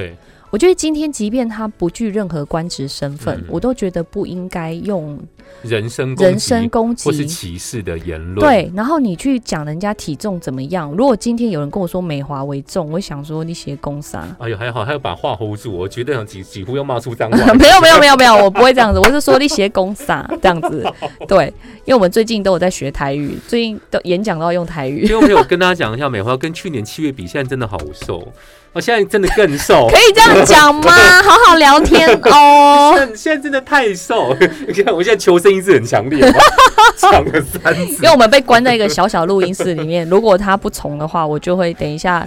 [0.49, 5.19] 我觉得今天，即便他不具任何官职身份，我都觉得不应该用
[5.61, 8.39] 人身人身攻击或是歧视的言论。
[8.39, 10.89] 对，然后你去讲人家体重怎么样？
[10.91, 14.25] 如果今天有人跟我说美华为重，我想说你写公杀。
[14.39, 15.73] 哎呦，还好，还要把话 hold 住。
[15.73, 17.37] 我觉得几几乎要骂出脏话。
[17.53, 18.99] 没有，没有，没有，没有，我不会这样子。
[18.99, 20.85] 我是说你写公杀 这样子。
[21.27, 25.01] 对，因为我们最近都有在学台语，最近都演讲都要用台语。
[25.01, 28.31] 因为我跟大家讲一下，美华跟去年七月比，现在真的好瘦。
[28.77, 30.91] 我现在真的更瘦，可以这样讲吗？
[31.25, 32.93] 好好聊天哦。
[32.95, 36.21] 现现在真的太瘦，你看我现在求生意志很强烈，
[36.95, 37.93] 长 了三次。
[37.93, 42.23] 因为我们被关在一个小小录音室里面，如果他不从的话，我就会等一下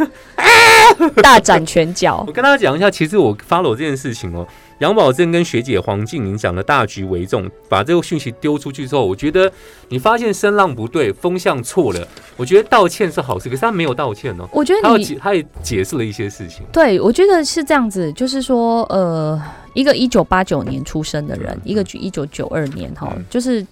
[1.22, 2.22] 大展拳脚。
[2.26, 4.44] 我跟大家讲一下，其实我 follow 这件事情哦。
[4.80, 9.50] 杨宝珍跟学姐黄静玲讲的大局为重，把这个讯息丢出去之后，我觉得
[9.90, 14.48] 你发现声浪不对，风向错了，我觉得道歉是好事，可是他没有道歉哦。
[14.52, 16.64] 我觉得他他也解释了一些事情。
[16.72, 19.40] 对，我觉得是这样子，就是说，呃，
[19.74, 23.62] 一个一九八九年出生的人，一个一九九二年哈，就是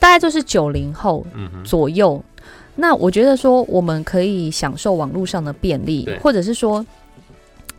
[0.00, 1.24] 大概就是九零后
[1.62, 2.20] 左右。
[2.74, 6.84] 那我觉得说，我们可以享受网络上的便利，或者是说。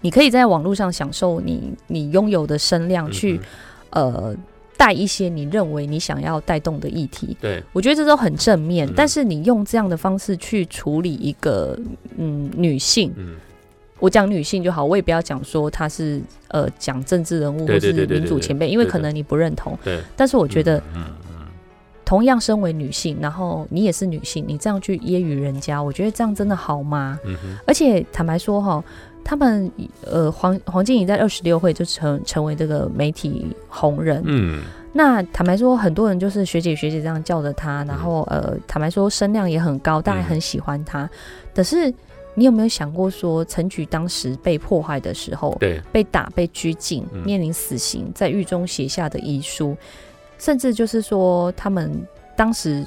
[0.06, 3.42] 你可以在网络上享受你你拥有的声量，去
[3.90, 4.36] 呃
[4.78, 7.36] 带一些你认为你想要带动的议题。
[7.42, 11.76] 对我觉得这都很正面，但是你用这样的方式去处理一个
[12.18, 13.12] 嗯女性，
[13.98, 19.76] 我讲女性就好，我也不要讲说她是呃讲政治人物或是民主前辈，因为可能你不认同。
[19.84, 21.48] 对，但是我觉得，嗯嗯，
[22.06, 27.20] 同样身为女性，然后你也是女性，你这样去揶揄人家，我觉得这样真的好吗？
[27.26, 27.36] 嗯
[27.66, 28.84] 而且坦白说哈。
[29.26, 29.70] 他们
[30.06, 34.22] 呃，黄黄静怡在二十六会就成成为这个媒体红人。
[34.24, 34.62] 嗯，
[34.94, 41.10] 那坦白说，很多人就是学姐学姐这样叫着他，然后呃，坦白说声量也很高，大家很喜欢他。
[41.56, 41.92] 可是
[42.36, 49.76] 你有没有想过说，陈菊当时被迫害的时候，对，被打、被拘禁、面临死刑，在狱中写下的遗书，
[50.38, 51.92] 甚至就是说他们
[52.38, 52.86] 当时。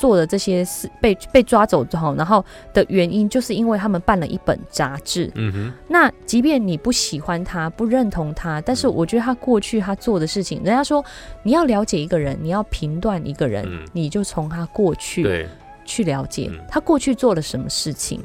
[0.00, 2.42] 做的这些事被被抓走之后，然后
[2.72, 5.30] 的原因就是因为他们办了一本杂志。
[5.34, 5.72] 嗯哼。
[5.86, 11.04] 那即便你不喜欢他，不认同他，但是我觉得他过去他做的事情，人家说
[11.42, 15.46] 你要了解一个人，你要评断一个人，你就从他过去
[15.84, 18.22] 去了解他过去做了什么事情。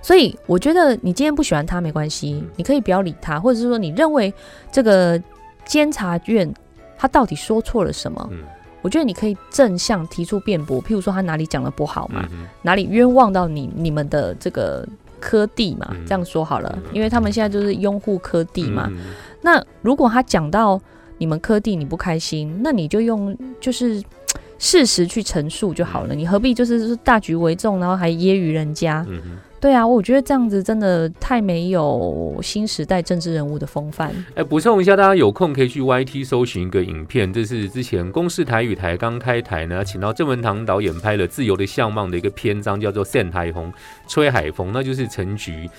[0.00, 4.32] 所以我觉得你今天不喜欢他没关系，你可以不要理他，或者是说你认为
[4.70, 5.20] 这个
[5.64, 6.54] 监察院
[6.96, 8.30] 他到底说错了什么？
[8.82, 12.28] 我觉得你可以正向提出辩驳，譬如说他哪里讲的不好嘛，
[12.62, 14.86] 哪里冤枉到你你们的这个
[15.20, 18.90] 科地嘛，这样说好了，因为他们现在就是拥护科地嘛。
[19.40, 20.80] 那如果他讲到
[21.18, 24.02] 你们科地你不开心，那你就用就是
[24.58, 29.06] 事实去陈述就好了，你何必就是大局为重，然后还揶揄人家？
[29.62, 34.12] 对啊，我觉得这样子真的太没有新时代政治人物的风范。
[34.34, 43.72] 哎，补充一下，大家有空可以去 YT 搜寻一个影片，这是之前公视台语台刚开台呢，请到郑文堂导演拍了《自由的相貌》的一个篇章，叫做《扇台风
[44.08, 45.70] 吹海风》，那就是陈菊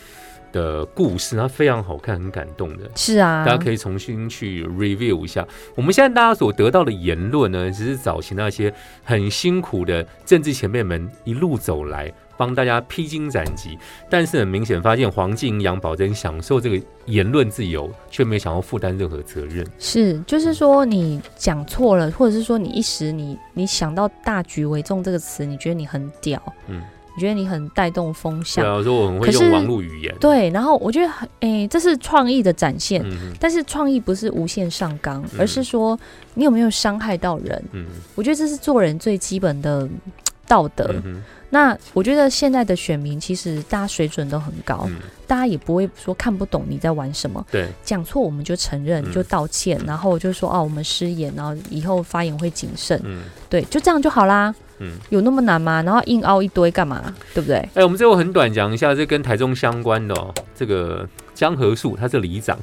[0.53, 2.89] 的故事，它非常好看，很感动的。
[2.95, 5.45] 是啊，大家可以重新去 review 一下。
[5.75, 8.73] 我们现在大家所得到的言论呢，只是早期那些
[9.03, 12.09] 很辛苦的政治前辈们一路走来。
[12.37, 13.77] 帮大家披荆斩棘，
[14.09, 19.65] 但是很明显发现黄静阳保珍享受这个言论自由，却没想要负担任何责任。
[19.77, 26.81] 是，就是说你讲错了，或者是说你一时你你想到“大局为重”这个词，你觉得你很屌，嗯，
[27.15, 28.63] 你觉得你很带动风向。
[28.63, 35.39] 对向，啊，我说我很会用网络语言，对，然后我觉得很，诶，这是创意的展现，嗯但是创意不是无限上纲，嗯。
[35.39, 35.97] 而是说
[36.33, 37.63] 你有没有伤害到人？
[37.73, 37.85] 嗯。
[38.15, 39.87] 我觉得这是做人最基本的
[40.47, 40.85] 道德。
[40.89, 41.23] 嗯哼
[41.53, 44.97] 那我觉得现在的选民其实大家水准都很高，嗯，
[45.27, 54.53] 大家也不会说看不懂你在玩什么，对，讲错我们就承认，嗯就道歉，然后就说哦我们失言，然后以后发言会谨慎，嗯对，就这样就好啦。
[54.79, 54.93] 嗯。
[55.09, 55.83] 有那么难吗？
[55.83, 57.13] 然后硬凹一堆干嘛？
[57.35, 57.57] 对不对？
[57.75, 60.33] 哎、我们最后很短讲一下，这跟台中相关的哦。
[60.55, 62.57] 这个江河树他是里长，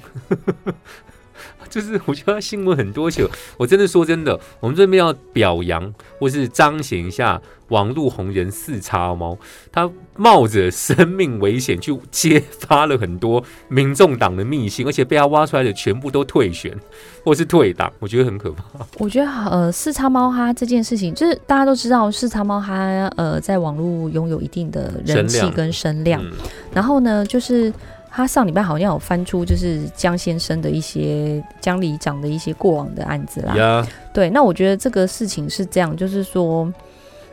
[1.69, 3.27] 就是我觉得他新闻很多，而且
[3.57, 9.39] 我真的说真的，我们这边要表扬或是彰显一下网络红人四叉猫，
[9.71, 16.77] 他冒着生命危险去揭发了很多民众党的密信，而且被他挖出来的全部都退选
[17.25, 18.65] 或是退党，我觉得很可怕。
[18.99, 22.75] 我觉得呃，四叉猫哈这件事情，就是大家都知道，四叉猫哈
[23.17, 26.21] 呃在网络拥有一定的人气跟声量。
[26.25, 26.33] 嗯
[26.73, 27.73] 然后呢，就是
[28.11, 33.57] 他上礼拜好像有翻出就是江先生的一些江里长的一些过往的案子啦。
[33.57, 36.73] 呀，对，那我觉得这个事情是这样，就是说，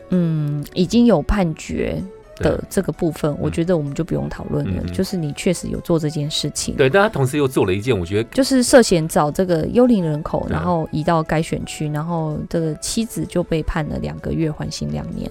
[0.09, 2.01] 嗯，已经有判决
[2.38, 4.84] 的这个部分，我觉得我们就不用讨论了。
[4.93, 6.75] 就是你确实有做这件事情。
[6.75, 15.30] 对，但他同时又做了一件，我觉得就是涉嫌找这个幽灵人口，然后移到该选区，然后这个妻子就被判了两个月缓刑两年，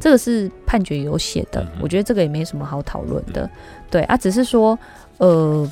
[0.00, 3.48] 这个是判决有写的嗯，我觉得这个也没什么好讨论的，
[3.90, 4.78] 对啊，只是说，
[5.18, 5.70] 呃，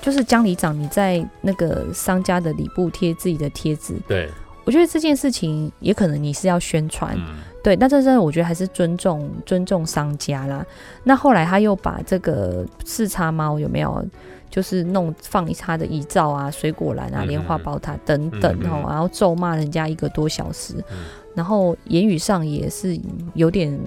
[0.00, 4.28] 就是江里长你在那个商家的里部贴自己的贴纸，对，
[4.64, 7.36] 我觉得这件事情也可能你是要宣传，嗯。
[7.60, 10.64] 对，那这真的我觉得还是尊重尊重商家啦。
[11.02, 14.02] 那后来他又把这个四叉猫有没有，
[14.48, 20.98] 就是弄放他的遗照啊、水果篮啊、嗯莲花宝塔等等哦，然后咒骂人家一个多小时，嗯。
[21.34, 22.98] 然后言语上也是
[23.34, 23.78] 有点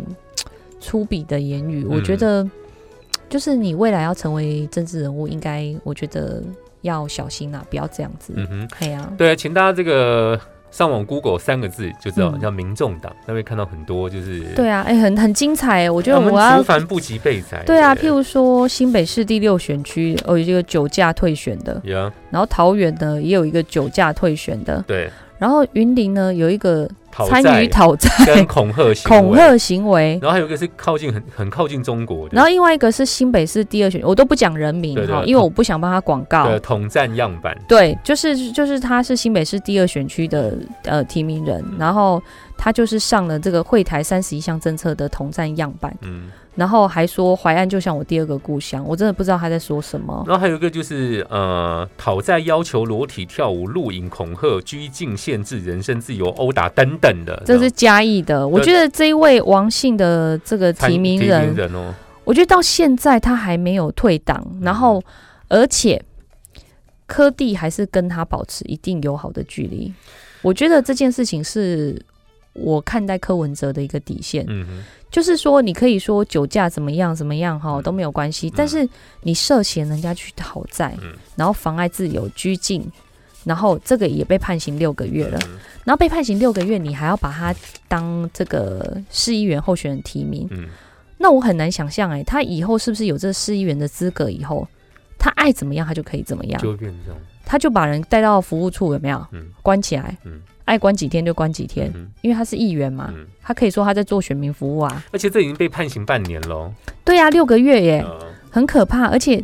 [0.80, 1.86] 粗鄙的言语。
[1.86, 2.18] 我觉嗯。
[2.18, 2.50] 得
[3.32, 6.44] 就是你未来要成为政治人物，应该我觉得
[6.82, 8.34] 要小心啊，不要这样子。
[8.36, 8.68] 嗯哼。
[8.80, 15.90] 对呀、对啊，请大家这个上网 Google 三个字就知道，嗯叫民众党，那边看到很多就是，对啊，哎、很很精彩。
[15.90, 17.64] 我觉得我们竹凡不及被宰。
[17.66, 25.10] 对啊，譬如说新北市第六选区哦有一个酒驾退选的，呀，然后桃园呢也有一个酒驾退选的，对，
[25.42, 36.48] 然后云林呢有一个参与讨债跟恐吓行恐，吓行为，然后还有一个是靠近很很靠近中国的，然后另外一个是新北市第二选，我都不讲人名哈，因为我不想帮他广告。
[36.48, 36.60] 的。
[36.60, 42.22] 统战样板，对，就是就是他是新北市第二选区的呃提名人，然后
[42.56, 50.24] 他就是上了这个会台三十一项政策的统战样板，嗯，然后还说淮安就像我第二个故乡，我真的不知道他在说什么。
[50.28, 61.94] 然后还有一个就是呃，讨债要求裸体跳舞、录影、恐吓、拘禁、限制人身自由、殴打等等的，这是嘉义的，我觉得这一位王姓的这个提名提人名，人哦，
[62.26, 65.02] 我觉得到现在他还没有退党，然后
[65.48, 66.04] 而且
[67.08, 69.94] 柯蒂还是跟他保持一定友好的距离。
[70.42, 72.02] 我觉得这件事情是
[72.54, 74.46] 我看待柯文哲的一个底线，
[75.10, 78.88] 就是说你可以说酒驾怎么样怎么样哈嗯都没有关系，但是
[79.22, 82.86] 你涉嫌人家去讨债，嗯然后妨碍自由、拘禁。
[83.44, 87.52] 然后这个也被判刑六个月了，嗯然后被判刑六个月，你还要把他
[87.88, 90.68] 当这个市议员候选人提名，嗯，
[91.18, 94.30] 那我很难想象，哎，他以后是不是有这市议员的资格？
[94.30, 94.68] 以后
[95.18, 99.26] 他爱怎么样，他就可以怎么样，就变这种，他就把人带到服务处，有没有？
[99.32, 105.04] 嗯关起来，嗯爱关几天就关几天，嗯因为他是议员嘛，嗯，他可以说他在做选民服务啊。
[105.12, 109.44] 而且这已经被判刑半年了哦，对啊、六个月耶，呃很可怕，而且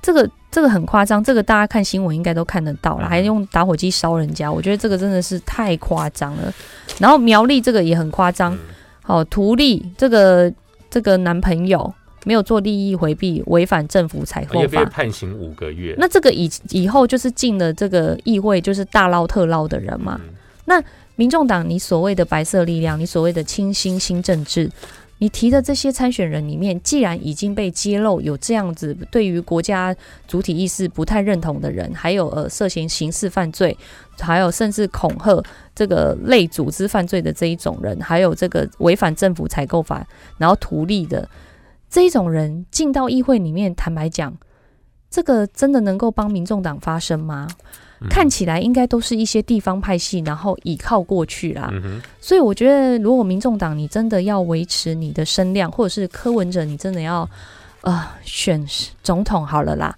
[0.00, 6.52] 这个这个很夸张，这个大家看新闻应该都看得到了，嗯还用打火机烧人家，我觉得这个真的是太夸张了。
[6.98, 8.58] 然后苗栗这个也很夸张，嗯
[9.02, 10.52] 好、图利这个
[10.88, 11.92] 这个男朋友
[12.24, 14.84] 没有做利益回避，违反政府采购法。
[14.86, 20.18] 判刑五个月，那这个以以后就是进了这个议会，就是大捞特捞的人嘛。
[20.24, 20.34] 嗯
[20.66, 20.82] 那
[21.16, 24.70] 民众党，你所谓的白色力量，你所谓的清新新政治，
[25.18, 29.94] 你提的这些参选人里面，既然已经被揭露有这样子对于国家
[30.26, 33.76] 主体意识不太认同的人，还有呃涉嫌刑事犯罪，
[34.18, 35.42] 还有甚至恐吓
[35.74, 40.04] 这个类组织犯罪的这一种人，还有这个违反政府采购法
[40.38, 41.28] 然后图利的
[41.88, 44.36] 这一种人进到议会里面，坦白讲，
[45.14, 47.46] 这个真的能够帮民众党发声吗？
[48.00, 51.70] 嗯看起来应该都是一些地方派系，然后倚靠过去啦。
[51.72, 57.26] 嗯，所以我觉得，如果民众党你真的要维持你的声量，或者是柯文哲你真的要
[57.82, 58.66] 呃选
[59.04, 59.96] 总统好了啦，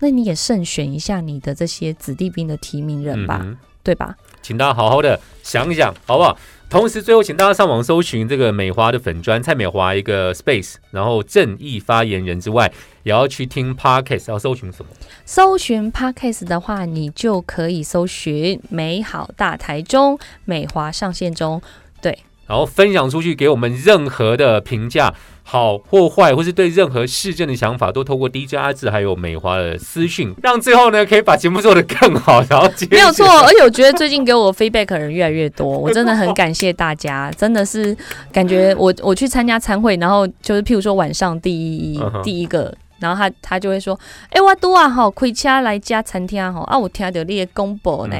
[0.00, 3.38] 那你也慎选一下你的这些子弟兵的提名人吧。
[3.44, 4.14] 嗯对吧？
[4.42, 6.38] 请大家好好的想一想，好不好？
[6.68, 12.70] 同时，最后请大家上网搜寻这个美华的粉砖蔡美华一个 space，然后正义发言人之外，
[13.02, 14.90] 也要去听 podcast，要搜寻什么？
[15.24, 21.60] 搜寻 podcast 的话，你就可以搜寻美好大台中美华上线中，
[22.02, 25.14] 对，然后分享出去给我们任何的评价。
[25.42, 32.40] 好或坏，或是对任何事件的想法，都透过 DJ 阿志还有美华的私讯，让最后呢可以把节目做得更好。
[32.48, 37.96] 然后 没有错，而且我觉得最近给我 feedback 的人越来越多，我真的很感谢大家，真的是
[38.30, 43.98] 感觉我我去参加餐会，然后就是譬如说晚上第一第一个，然后他他就会说，
[44.30, 48.16] 哎，我多啊吼，开车来家餐厅吼，啊，我听到你的公布呢，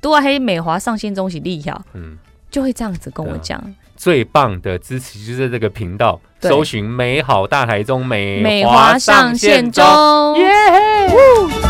[0.00, 2.16] 多啊，黑美华上线中是厉害，嗯，
[2.50, 3.62] 就会这样子跟我讲。
[3.96, 9.84] 最棒的支持就是这个频道，搜寻美好大台中美美华上线中，
[10.38, 11.69] 耶！